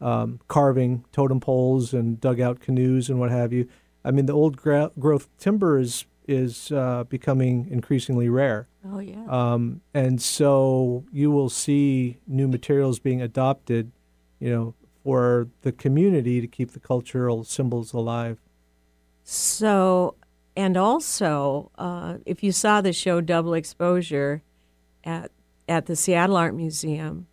um, 0.00 0.40
carving 0.48 1.04
totem 1.12 1.40
poles 1.40 1.92
and 1.92 2.20
dugout 2.20 2.60
canoes 2.60 3.08
and 3.08 3.18
what 3.18 3.30
have 3.30 3.52
you 3.52 3.68
I 4.04 4.10
mean, 4.10 4.26
the 4.26 4.34
old 4.34 4.56
gra- 4.56 4.92
growth 4.98 5.28
timber 5.38 5.78
is 5.78 6.04
is 6.26 6.72
uh, 6.72 7.04
becoming 7.04 7.68
increasingly 7.70 8.28
rare. 8.30 8.66
Oh 8.90 8.98
yeah. 8.98 9.24
Um, 9.28 9.82
and 9.92 10.20
so 10.22 11.04
you 11.12 11.30
will 11.30 11.50
see 11.50 12.18
new 12.26 12.48
materials 12.48 12.98
being 12.98 13.20
adopted, 13.20 13.92
you 14.40 14.50
know, 14.50 14.74
for 15.02 15.48
the 15.62 15.72
community 15.72 16.40
to 16.40 16.46
keep 16.46 16.70
the 16.70 16.80
cultural 16.80 17.44
symbols 17.44 17.92
alive. 17.92 18.38
So, 19.22 20.16
and 20.56 20.76
also, 20.76 21.70
uh, 21.76 22.18
if 22.26 22.42
you 22.42 22.52
saw 22.52 22.80
the 22.80 22.92
show 22.92 23.20
Double 23.20 23.54
Exposure 23.54 24.42
at 25.02 25.30
at 25.68 25.86
the 25.86 25.96
Seattle 25.96 26.36
Art 26.36 26.54
Museum, 26.54 27.26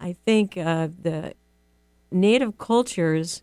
I 0.00 0.14
think 0.24 0.56
uh, 0.56 0.88
the 1.00 1.34
native 2.10 2.58
cultures 2.58 3.42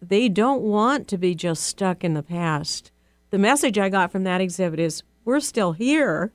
they 0.00 0.28
don't 0.28 0.62
want 0.62 1.08
to 1.08 1.18
be 1.18 1.34
just 1.34 1.64
stuck 1.64 2.04
in 2.04 2.14
the 2.14 2.22
past. 2.22 2.92
The 3.30 3.38
message 3.38 3.78
I 3.78 3.88
got 3.88 4.12
from 4.12 4.24
that 4.24 4.40
exhibit 4.40 4.78
is 4.80 5.02
we're 5.24 5.40
still 5.40 5.72
here, 5.72 6.32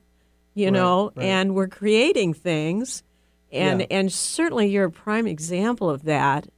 you 0.54 0.66
right, 0.66 0.72
know, 0.72 1.12
right. 1.14 1.24
and 1.24 1.54
we're 1.54 1.68
creating 1.68 2.34
things. 2.34 3.02
And 3.50 3.80
yeah. 3.80 3.86
and 3.90 4.12
certainly 4.12 4.68
you're 4.68 4.86
a 4.86 4.90
prime 4.90 5.26
example 5.26 5.88
of 5.88 6.04
that, 6.04 6.48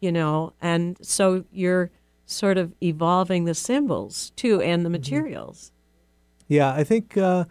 you 0.00 0.12
know. 0.12 0.52
And 0.60 0.96
so 1.02 1.44
you're 1.52 1.90
sort 2.34 2.58
of 2.58 2.72
evolving 2.82 3.44
the 3.44 3.54
symbols 3.54 4.32
too 4.36 4.60
and 4.60 4.84
the 4.84 4.88
mm-hmm. 4.88 4.92
materials. 4.92 5.72
Yeah, 6.48 6.72
I 6.72 6.84
think 6.84 7.16
uh, 7.16 7.46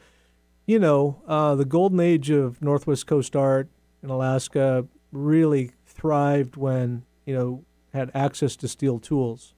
you 0.65 0.79
know, 0.79 1.21
uh, 1.27 1.55
the 1.55 1.65
golden 1.65 1.99
age 1.99 2.29
of 2.29 2.61
Northwest 2.61 3.07
Coast 3.07 3.35
art 3.35 3.67
in 4.01 4.09
Alaska 4.09 4.87
really 5.11 5.71
thrived 5.85 6.55
when, 6.55 7.03
you 7.25 7.35
know, 7.35 7.63
had 7.93 8.11
access 8.13 8.55
to 8.57 8.67
steel 8.67 8.99
tools. 8.99 9.55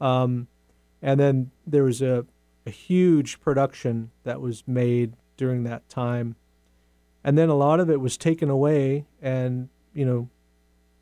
Um, 0.00 0.48
and 1.02 1.18
then 1.18 1.50
there 1.66 1.84
was 1.84 2.00
a, 2.00 2.24
a 2.66 2.70
huge 2.70 3.40
production 3.40 4.10
that 4.24 4.40
was 4.40 4.62
made 4.66 5.14
during 5.36 5.64
that 5.64 5.88
time. 5.88 6.36
And 7.24 7.36
then 7.36 7.48
a 7.48 7.54
lot 7.54 7.80
of 7.80 7.90
it 7.90 8.00
was 8.00 8.16
taken 8.16 8.48
away 8.48 9.06
and, 9.20 9.68
you 9.92 10.04
know, 10.04 10.30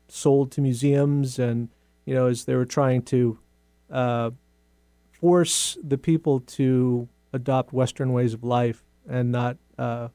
sold 0.07 0.51
to 0.53 0.61
museums 0.61 1.37
and, 1.37 1.69
you 2.05 2.13
know, 2.13 2.27
as 2.27 2.45
they 2.45 2.55
were 2.55 2.65
trying 2.65 3.03
to 3.03 3.39
uh, 3.91 4.31
force 5.11 5.77
the 5.83 5.97
people 5.97 6.39
to 6.41 7.07
adopt 7.33 7.73
Western 7.73 8.13
ways 8.13 8.33
of 8.33 8.43
life 8.43 8.83
and 9.09 9.31
not, 9.31 9.57
uh, 9.77 10.09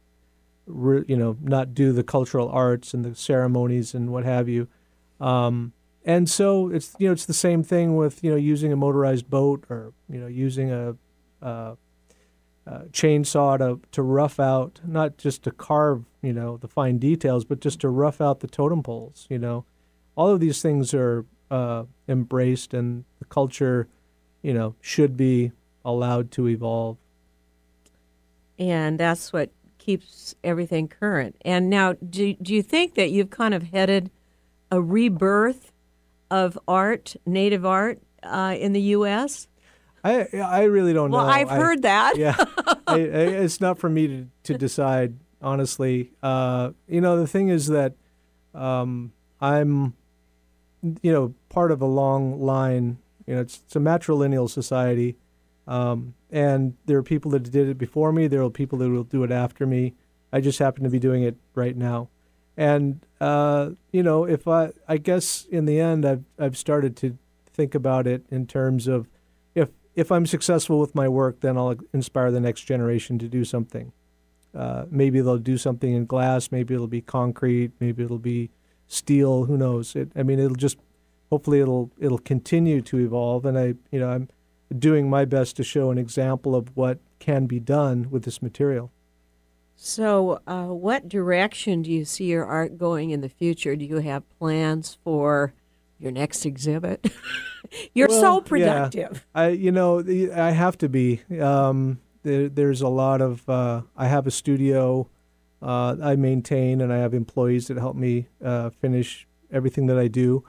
re- 0.67 1.05
you 1.09 1.17
know, 1.17 1.37
not 1.41 1.75
do 1.75 1.93
the 1.93 2.05
cultural 2.05 2.49
arts 2.49 2.95
and 2.95 3.05
the 3.05 3.15
ceremonies 3.15 3.95
and 3.95 4.11
what 4.11 4.25
have 4.25 4.49
you. 4.49 4.69
Um, 5.21 5.73
and 6.05 6.29
so 6.29 6.69
it's 6.69 6.95
you 6.99 7.07
know 7.07 7.13
it's 7.13 7.27
the 7.27 7.35
same 7.35 7.63
thing 7.63 7.97
with 7.97 8.23
you 8.25 8.31
know 8.31 8.37
using 8.37 8.73
a 8.73 8.77
motorized 8.77 9.31
boat 9.31 9.65
or 9.71 9.93
you 10.09 10.19
know 10.19 10.27
using 10.27 10.73
a, 10.73 10.97
a, 11.41 11.77
a, 12.67 12.79
chainsaw 12.87 13.59
to 13.59 13.81
to 13.93 14.03
rough 14.03 14.41
out 14.41 14.81
not 14.85 15.17
just 15.17 15.43
to 15.45 15.51
carve 15.51 16.05
you 16.21 16.33
know 16.33 16.57
the 16.57 16.69
fine 16.69 16.99
details 16.99 17.45
but 17.45 17.61
just 17.61 17.81
to 17.81 17.89
rough 17.89 18.21
out 18.21 18.41
the 18.41 18.49
totem 18.49 18.83
poles 18.83 19.27
you 19.31 19.39
know 19.39 19.65
all 20.17 20.29
of 20.29 20.41
these 20.41 20.61
things 20.61 20.93
are 20.93 21.25
uh, 21.51 21.85
embraced 22.09 22.75
and 22.75 23.05
culture 23.33 23.89
you 24.43 24.53
know 24.53 24.75
should 24.81 25.17
be 25.17 25.53
allowed 25.85 26.31
to 26.31 26.49
evolve 26.49 26.97
and 28.59 29.01
that's 29.01 29.33
what 29.33 29.51
keeps 29.79 30.35
everything 30.45 30.87
current 30.87 31.35
and 31.45 31.69
now 31.69 31.95
do, 31.95 32.35
do 32.35 32.55
you 32.55 32.63
think 32.63 32.95
that 32.95 33.11
you've 33.11 33.31
kind 33.31 33.55
of 33.55 33.65
headed 33.65 34.11
a 34.71 34.81
rebirth 34.81 35.73
of 36.33 36.59
art, 36.67 37.15
native 37.27 37.67
art, 37.67 38.01
uh, 38.23 38.57
in 38.59 38.73
the 38.73 38.81
U.S.? 38.81 39.47
I 40.03 40.27
I 40.43 40.63
really 40.63 40.95
don't 40.95 41.11
well, 41.11 41.21
know. 41.21 41.27
Well, 41.27 41.37
I've 41.37 41.51
I, 41.51 41.57
heard 41.57 41.83
that. 41.83 42.17
yeah, 42.17 42.35
I, 42.87 42.95
I, 42.95 42.97
it's 42.97 43.61
not 43.61 43.79
for 43.79 43.89
me 43.89 44.09
to, 44.09 44.27
to 44.45 44.59
decide. 44.59 45.15
Honestly, 45.43 46.13
uh, 46.23 46.71
you 46.89 47.01
know, 47.01 47.19
the 47.19 47.27
thing 47.27 47.49
is 47.49 47.67
that 47.67 47.95
um, 48.55 49.13
I'm, 49.41 49.95
you 51.03 51.13
know, 51.13 51.35
part 51.49 51.73
of 51.73 51.83
a 51.83 51.87
long 51.87 52.41
line. 52.41 52.99
You 53.27 53.35
know, 53.35 53.41
it's, 53.41 53.63
it's 53.65 53.77
a 53.77 53.81
matrilineal 53.81 54.51
society, 54.51 55.17
um, 55.67 56.15
and 56.31 56.75
there 56.87 56.99
are 56.99 57.03
people 57.03 57.31
that 57.33 57.51
did 57.51 57.69
it 57.69 57.79
before 57.79 58.13
me. 58.13 58.27
There 58.27 58.43
are 58.43 58.51
people 58.51 58.79
that 58.79 58.91
will 58.91 59.05
do 59.05 59.23
it 59.23 59.31
after 59.31 59.67
me. 59.67 59.95
I 60.33 60.41
just 60.41 60.59
happen 60.59 60.83
to 60.85 60.91
be 60.91 60.99
doing 60.99 61.23
it 61.23 61.37
right 61.55 61.77
now. 61.77 62.09
And 62.57 63.05
uh, 63.21 63.71
you 63.93 64.03
know, 64.03 64.25
if 64.25 64.47
I, 64.47 64.73
I 64.89 64.97
guess 64.97 65.47
in 65.51 65.65
the 65.65 65.81
end, 65.81 66.05
I've 66.05 66.25
I've 66.39 66.57
started 66.57 66.97
to 66.99 67.17
think 67.53 67.75
about 67.75 68.07
it 68.07 68.25
in 68.31 68.47
terms 68.47 68.87
of 68.89 69.09
if 69.55 69.71
if 69.95 70.11
I'm 70.11 70.27
successful 70.27 70.79
with 70.79 70.95
my 70.95 71.09
work, 71.09 71.41
then 71.41 71.57
I'll 71.57 71.77
inspire 71.93 72.31
the 72.31 72.41
next 72.41 72.63
generation 72.63 73.19
to 73.19 73.29
do 73.29 73.45
something. 73.45 73.93
Uh, 74.55 74.85
maybe 74.91 75.21
they'll 75.21 75.39
do 75.39 75.57
something 75.57 75.93
in 75.93 76.05
glass. 76.05 76.53
Maybe 76.53 76.75
it'll 76.75 76.87
be 76.87 77.01
concrete. 77.01 77.73
Maybe 77.81 78.03
it'll 78.03 78.19
be 78.19 78.51
steel. 78.87 79.45
Who 79.45 79.57
knows? 79.57 79.97
It, 79.97 80.13
I 80.15 80.23
mean, 80.23 80.39
it'll 80.39 80.57
just 80.57 80.77
hopefully 81.33 81.61
it'll 81.61 81.91
it'll 81.99 82.19
continue 82.19 82.83
to 82.83 82.99
evolve. 82.99 83.47
And 83.47 83.59
I, 83.59 83.75
you 83.91 83.99
know, 83.99 84.11
I'm 84.11 84.29
doing 84.79 85.09
my 85.09 85.25
best 85.25 85.57
to 85.57 85.65
show 85.65 85.91
an 85.91 85.97
example 85.97 86.55
of 86.55 86.77
what 86.77 86.99
can 87.21 87.47
be 87.47 87.59
done 87.59 88.09
with 88.11 88.25
this 88.25 88.43
material. 88.43 88.93
So, 89.75 90.43
uh, 90.47 90.67
what 90.67 91.09
direction 91.09 91.81
do 91.81 91.91
you 91.91 92.05
see 92.05 92.27
your 92.27 92.45
art 92.45 92.77
going 92.77 93.11
in 93.11 93.23
the 93.23 93.31
future? 93.31 93.75
Do 93.75 93.85
you 93.87 93.97
have 93.97 94.29
plans 94.39 94.99
for 95.03 95.55
your 95.99 96.13
next 96.13 96.45
exhibit? 96.45 97.11
You're 97.95 98.09
well, 98.09 98.21
so 98.21 98.41
productive. 98.43 99.25
Yeah. 99.35 99.43
I, 99.43 99.49
you 99.49 99.73
know, 99.73 100.01
I 100.37 100.51
have 100.51 100.77
to 100.79 100.89
be. 100.91 101.23
Um, 101.41 101.99
there, 102.25 102.51
there's 102.51 102.83
a 102.83 102.89
lot 102.89 103.23
of. 103.23 103.49
Uh, 103.49 103.83
I 103.97 104.07
have 104.07 104.27
a 104.27 104.31
studio. 104.31 105.09
Uh, 105.63 105.97
I 106.03 106.17
maintain, 106.17 106.83
and 106.83 106.93
I 106.93 106.99
have 106.99 107.15
employees 107.15 107.69
that 107.69 107.79
help 107.79 107.97
me 107.97 108.29
uh, 108.45 108.69
finish 108.69 109.27
everything 109.51 109.87
that 109.87 109.99
I 109.99 110.09
do. 110.09 110.45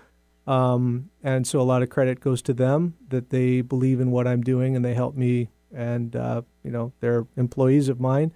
Um, 0.45 1.10
and 1.23 1.47
so 1.47 1.62
a 1.62 1.63
lot 1.63 1.82
of 1.84 1.89
credit 1.89 2.19
goes 2.19 2.41
to 2.43 2.53
them 2.53 2.95
that 3.10 3.29
they 3.29 3.62
believe 3.62 3.99
in 4.01 4.12
what 4.12 4.27
I'm 4.27 4.41
doing 4.41 4.75
and 4.75 4.84
they 4.84 4.93
help 4.93 5.15
me. 5.15 5.49
And 5.73 6.15
uh, 6.15 6.41
you 6.63 6.71
know, 6.71 6.91
they're 6.99 7.25
employees 7.38 7.89
of 7.89 7.99
mine 7.99 8.32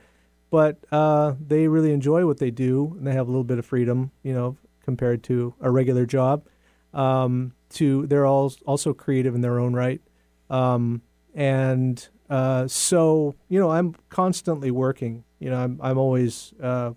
but 0.50 0.78
uh, 0.92 1.34
they 1.46 1.68
really 1.68 1.92
enjoy 1.92 2.26
what 2.26 2.38
they 2.38 2.52
do 2.52 2.96
and 2.98 3.06
they 3.06 3.14
have 3.14 3.28
a 3.28 3.32
little 3.32 3.44
bit 3.44 3.60
of 3.60 3.66
freedom, 3.66 4.12
you 4.24 4.34
know, 4.34 4.58
compared 4.84 5.24
to 5.24 5.54
a 5.60 5.70
regular 5.70 6.06
job. 6.06 6.46
Um, 6.94 7.54
to 7.70 8.08
they're 8.08 8.26
all 8.26 8.54
also 8.66 8.94
creative 8.94 9.36
in 9.36 9.42
their 9.42 9.60
own 9.60 9.74
right, 9.74 10.02
um, 10.50 11.02
and 11.36 12.08
uh, 12.30 12.66
so 12.66 13.36
you 13.50 13.60
know 13.60 13.70
I'm 13.72 13.94
constantly 14.10 14.72
working. 14.72 15.26
You 15.40 15.50
know 15.50 15.58
I'm 15.58 15.80
I'm 15.84 15.98
always 15.98 16.54
uh, 16.64 16.94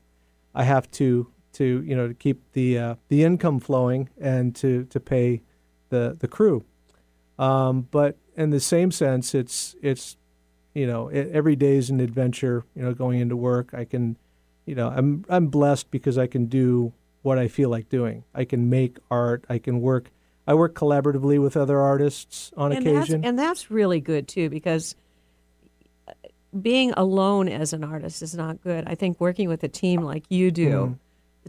I 0.55 0.63
have 0.63 0.89
to 0.93 1.33
to 1.53 1.83
you 1.83 1.97
know 1.97 2.09
to 2.09 2.15
keep 2.15 2.53
the 2.53 2.79
uh, 2.79 2.95
the 3.09 3.25
income 3.25 3.61
flowing 3.61 4.09
and 4.21 4.55
to 4.57 4.85
to 4.87 5.01
pay 5.01 5.43
the 5.89 6.17
the 6.19 6.29
crew. 6.29 6.65
Um, 7.39 7.89
but 7.91 8.17
in 8.37 8.51
the 8.51 8.61
same 8.61 8.91
sense, 8.91 9.35
it's 9.35 9.75
it's 9.83 10.17
you 10.75 10.87
know, 10.87 11.09
it, 11.09 11.31
every 11.33 11.57
day 11.57 11.77
is 11.77 11.91
an 11.91 12.01
adventure. 12.01 12.65
You 12.75 12.83
know, 12.83 12.95
going 12.95 13.21
into 13.21 13.37
work, 13.37 13.71
I 13.73 13.85
can, 13.85 14.17
you 14.67 14.75
know, 14.75 14.89
I'm 14.89 15.25
I'm 15.29 15.49
blessed 15.49 15.91
because 15.91 16.19
I 16.19 16.27
can 16.27 16.47
do 16.47 16.93
what 17.23 17.39
I 17.39 17.49
feel 17.49 17.69
like 17.69 17.89
doing. 17.89 18.25
I 18.35 18.45
can 18.45 18.71
make 18.71 18.99
art. 19.11 19.45
I 19.49 19.59
can 19.59 19.81
work. 19.81 20.11
I 20.47 20.55
work 20.55 20.75
collaboratively 20.75 21.41
with 21.41 21.57
other 21.57 21.79
artists 21.81 22.53
on 22.57 22.73
and 22.73 22.87
occasion. 22.87 23.21
That's, 23.21 23.29
and 23.29 23.39
that's 23.39 23.71
really 23.71 24.01
good 24.01 24.27
too 24.29 24.49
because 24.49 24.95
being 26.61 26.93
alone 26.97 27.49
as 27.49 27.73
an 27.73 27.85
artist 27.85 28.23
is 28.23 28.35
not 28.35 28.61
good. 28.63 28.85
I 28.87 28.95
think 28.95 29.21
working 29.21 29.49
with 29.49 29.63
a 29.63 29.69
team 29.69 30.03
like 30.03 30.25
you 30.29 30.51
do, 30.51 30.71
Mm-hmm. 30.71 30.93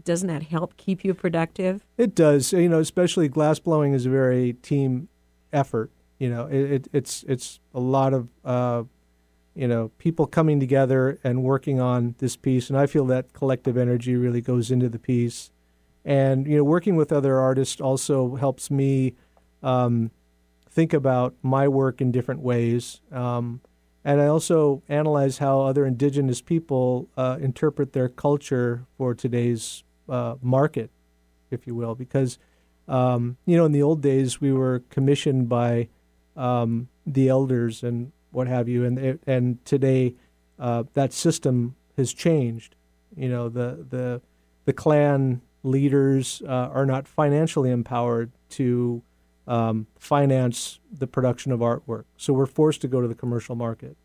Doesn't 0.04 0.28
that 0.28 0.44
help 0.44 0.76
keep 0.76 1.04
you 1.04 1.14
productive? 1.14 1.84
It 1.96 2.14
does, 2.14 2.52
you 2.52 2.68
know, 2.68 2.80
especially 2.80 3.28
glass 3.28 3.58
blowing 3.58 3.92
is 3.92 4.06
a 4.06 4.10
very 4.10 4.54
team 4.54 5.08
effort. 5.52 5.90
You 6.18 6.30
know, 6.30 6.46
it, 6.46 6.72
it 6.72 6.88
it's 6.92 7.24
it's 7.28 7.60
a 7.74 7.80
lot 7.80 8.14
of 8.14 8.28
uh, 8.44 8.84
you 9.54 9.68
know 9.68 9.90
people 9.98 10.26
coming 10.26 10.60
together 10.60 11.18
and 11.22 11.42
working 11.42 11.80
on 11.80 12.14
this 12.18 12.36
piece, 12.36 12.70
and 12.70 12.78
I 12.78 12.86
feel 12.86 13.06
that 13.06 13.32
collective 13.32 13.76
energy 13.76 14.16
really 14.16 14.40
goes 14.40 14.70
into 14.70 14.88
the 14.88 14.98
piece. 14.98 15.50
And 16.04 16.46
you 16.46 16.56
know, 16.56 16.64
working 16.64 16.96
with 16.96 17.12
other 17.12 17.38
artists 17.38 17.80
also 17.80 18.36
helps 18.36 18.70
me 18.70 19.14
um, 19.62 20.10
think 20.70 20.92
about 20.92 21.34
my 21.42 21.68
work 21.68 22.00
in 22.00 22.10
different 22.10 22.40
ways. 22.40 23.00
Um, 23.12 23.60
and 24.04 24.20
I 24.20 24.26
also 24.26 24.82
analyze 24.88 25.38
how 25.38 25.60
other 25.60 25.86
indigenous 25.86 26.40
people 26.40 27.08
uh, 27.16 27.38
interpret 27.40 27.92
their 27.92 28.08
culture 28.08 28.84
for 28.96 29.14
today's 29.14 29.84
uh, 30.08 30.36
market, 30.42 30.90
if 31.50 31.66
you 31.66 31.74
will, 31.74 31.94
because 31.94 32.38
um, 32.88 33.36
you 33.46 33.56
know 33.56 33.64
in 33.64 33.72
the 33.72 33.82
old 33.82 34.02
days 34.02 34.40
we 34.40 34.52
were 34.52 34.82
commissioned 34.90 35.48
by 35.48 35.88
um, 36.36 36.88
the 37.06 37.28
elders 37.28 37.82
and 37.82 38.12
what 38.32 38.48
have 38.48 38.68
you, 38.68 38.84
and 38.84 39.18
and 39.26 39.64
today 39.64 40.14
uh, 40.58 40.84
that 40.94 41.12
system 41.12 41.76
has 41.96 42.12
changed. 42.12 42.74
You 43.16 43.28
know 43.28 43.48
the 43.48 43.86
the 43.88 44.20
the 44.64 44.72
clan 44.72 45.42
leaders 45.62 46.42
uh, 46.44 46.70
are 46.72 46.86
not 46.86 47.06
financially 47.06 47.70
empowered 47.70 48.32
to 48.50 49.02
um, 49.46 49.86
finance 49.98 50.78
the 50.90 51.06
production 51.06 51.52
of 51.52 51.60
artwork, 51.60 52.04
so 52.16 52.32
we're 52.32 52.46
forced 52.46 52.80
to 52.82 52.88
go 52.88 53.00
to 53.00 53.08
the 53.08 53.14
commercial 53.14 53.56
market. 53.56 53.96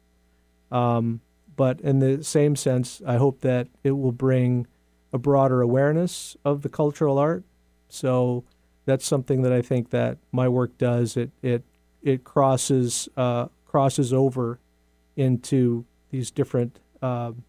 Um, 0.72 1.22
but 1.56 1.82
in 1.82 2.00
the 2.00 2.24
same 2.24 2.56
sense, 2.56 3.02
I 3.06 3.18
hope 3.18 3.42
that 3.42 3.68
it 3.84 3.92
will 3.92 4.12
bring 4.12 4.68
a 5.12 5.18
broader 5.18 5.62
awareness 5.62 6.38
of 6.46 6.62
the 6.62 6.70
cultural 6.70 7.18
art. 7.18 7.44
So 7.90 8.44
that's 8.86 9.06
something 9.06 9.42
that 9.42 9.52
I 9.52 9.62
think 9.62 9.90
that 9.90 10.18
my 10.32 10.48
work 10.48 10.78
does. 10.78 11.18
It 11.18 11.32
it 11.42 11.64
it 12.04 12.24
crosses 12.24 13.10
uh, 13.18 13.48
crosses 13.66 14.14
over 14.14 14.60
into 15.16 15.86
these 16.12 16.32
different 16.32 16.80
um, 17.02 17.44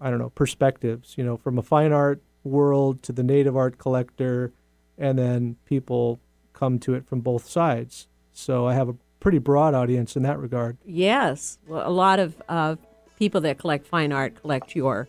I 0.00 0.10
don't 0.10 0.18
know 0.18 0.30
perspectives. 0.30 1.14
You 1.16 1.24
know, 1.24 1.36
from 1.36 1.58
a 1.58 1.62
fine 1.62 1.92
art 1.92 2.22
world 2.44 3.02
to 3.04 3.12
the 3.12 3.22
native 3.22 3.56
art 3.56 3.78
collector, 3.78 4.52
and 4.98 5.18
then 5.18 5.56
people 5.66 6.20
come 6.56 6.78
to 6.80 6.94
it 6.94 7.06
from 7.06 7.20
both 7.20 7.48
sides. 7.48 8.08
So 8.32 8.66
I 8.66 8.74
have 8.74 8.88
a 8.88 8.96
pretty 9.20 9.38
broad 9.38 9.74
audience 9.74 10.16
in 10.16 10.22
that 10.24 10.38
regard. 10.38 10.76
Yes, 10.84 11.58
well, 11.68 11.88
a 11.88 11.90
lot 11.90 12.18
of 12.18 12.34
uh, 12.48 12.76
people 13.18 13.40
that 13.42 13.58
collect 13.58 13.86
fine 13.86 14.12
art 14.12 14.40
collect 14.40 14.74
your 14.74 15.08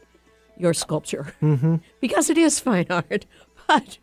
your 0.60 0.74
sculpture 0.74 1.34
Mm-hmm. 1.42 1.76
because 2.02 2.30
it 2.30 2.38
is 2.38 2.60
fine 2.60 2.88
art. 2.90 3.26
But 3.68 3.98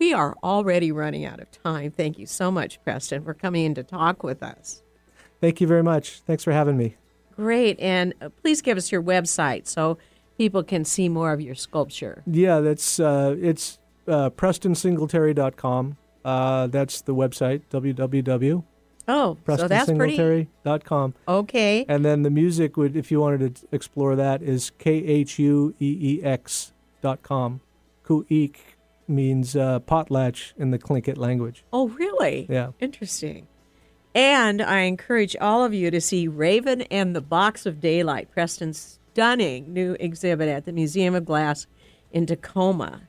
we 0.00 0.12
are 0.12 0.34
already 0.42 0.90
running 0.90 1.24
out 1.24 1.38
of 1.38 1.50
time. 1.52 1.92
Thank 1.92 2.18
you 2.18 2.26
so 2.26 2.50
much, 2.50 2.82
Preston, 2.82 3.22
for 3.22 3.32
coming 3.32 3.64
in 3.64 3.74
to 3.76 3.84
talk 3.84 4.24
with 4.24 4.42
us. 4.42 4.82
Thank 5.40 5.60
you 5.60 5.68
very 5.68 5.84
much. 5.84 6.18
Thanks 6.26 6.42
for 6.42 6.50
having 6.52 6.76
me. 6.76 6.96
Great, 7.36 7.78
and 7.78 8.12
uh, 8.20 8.28
please 8.42 8.60
give 8.60 8.76
us 8.76 8.90
your 8.90 9.02
website 9.02 9.68
so 9.68 9.98
people 10.36 10.64
can 10.64 10.84
see 10.84 11.08
more 11.08 11.32
of 11.32 11.40
your 11.40 11.54
sculpture. 11.54 12.24
Yeah, 12.26 12.58
that's 12.58 12.98
uh, 12.98 13.36
it's 13.40 13.78
uh, 14.08 14.30
PrestonSingletary.com. 14.30 15.96
Uh, 16.24 16.66
that's 16.66 17.00
the 17.02 17.14
website 17.14 17.62
www. 17.70 18.64
Oh, 19.10 19.38
so 19.46 19.66
that's 19.66 19.90
pretty 19.90 20.18
PrestonSingletary.com. 20.18 21.14
okay. 21.26 21.86
And 21.88 22.04
then 22.04 22.22
the 22.22 22.30
music 22.30 22.76
would, 22.76 22.94
if 22.94 23.10
you 23.10 23.20
wanted 23.20 23.56
to 23.56 23.66
explore 23.72 24.14
that, 24.16 24.42
is 24.42 24.70
k 24.78 25.02
h 25.02 25.38
u 25.38 25.74
e 25.80 25.96
e 26.00 26.22
x 26.22 26.72
dot 27.00 27.22
com. 27.22 27.60
Khu.éex' 28.04 28.56
means 29.06 29.56
uh, 29.56 29.80
potlatch 29.80 30.52
in 30.58 30.70
the 30.70 30.78
Tlingit 30.78 31.16
language. 31.16 31.64
Oh, 31.72 31.88
really? 31.88 32.46
Yeah. 32.50 32.72
Interesting. 32.80 33.46
And 34.14 34.60
I 34.60 34.80
encourage 34.80 35.36
all 35.40 35.64
of 35.64 35.72
you 35.72 35.90
to 35.90 36.00
see 36.00 36.28
Raven 36.28 36.82
and 36.82 37.16
the 37.16 37.20
Box 37.22 37.64
of 37.64 37.80
Daylight, 37.80 38.30
Preston's 38.30 38.98
stunning 39.12 39.72
new 39.72 39.96
exhibit 39.98 40.48
at 40.48 40.64
the 40.66 40.72
Museum 40.72 41.14
of 41.14 41.24
Glass 41.24 41.66
in 42.12 42.26
Tacoma. 42.26 43.07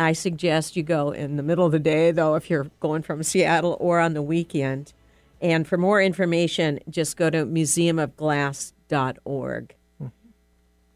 I 0.00 0.14
suggest 0.14 0.76
you 0.76 0.82
go 0.82 1.10
in 1.10 1.36
the 1.36 1.42
middle 1.42 1.66
of 1.66 1.72
the 1.72 1.78
day, 1.78 2.10
though, 2.10 2.34
if 2.34 2.48
you're 2.48 2.70
going 2.80 3.02
from 3.02 3.22
Seattle 3.22 3.76
or 3.78 4.00
on 4.00 4.14
the 4.14 4.22
weekend. 4.22 4.94
And 5.42 5.68
for 5.68 5.76
more 5.76 6.00
information, 6.00 6.80
just 6.88 7.18
go 7.18 7.28
to 7.28 7.44
museumofglass.org. 7.44 9.74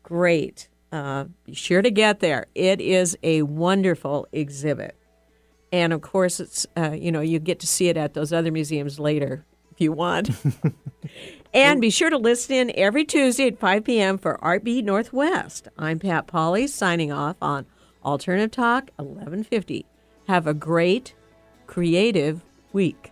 Great. 0.03 0.69
Uh, 0.91 1.25
be 1.45 1.55
sure 1.55 1.83
to 1.83 1.91
get 1.91 2.21
there. 2.21 2.47
It 2.55 2.81
is 2.81 3.19
a 3.23 3.43
wonderful 3.43 4.27
exhibit. 4.33 4.97
And 5.71 5.93
of 5.93 6.01
course, 6.01 6.41
it's 6.41 6.67
uh, 6.77 6.93
you 6.93 7.13
know 7.13 7.21
you 7.21 7.39
get 7.41 7.61
to 7.61 7.67
see 7.67 7.89
it 7.89 7.99
at 7.99 8.15
those 8.15 8.33
other 8.33 8.53
museums 8.53 8.99
later 8.99 9.45
if 9.73 9.81
you 9.81 9.93
want. 9.93 10.31
and 11.55 11.81
be 11.81 11.91
sure 11.91 12.11
to 12.11 12.17
listen 12.17 12.55
in 12.55 12.73
every 12.77 13.05
Tuesday 13.05 13.49
at 13.49 13.59
5 13.59 13.85
p.m. 13.85 14.19
for 14.19 14.39
Artbeat 14.39 14.85
Northwest. 14.85 15.69
I'm 15.77 15.99
Pat 15.99 16.27
Polly 16.27 16.69
signing 16.69 17.11
off 17.11 17.37
on 17.43 17.67
Alternative 18.05 18.51
Talk 18.51 18.91
1150. 18.97 19.87
Have 20.29 20.47
a 20.47 20.55
great 20.55 21.15
creative 21.67 22.43
week. 22.73 23.11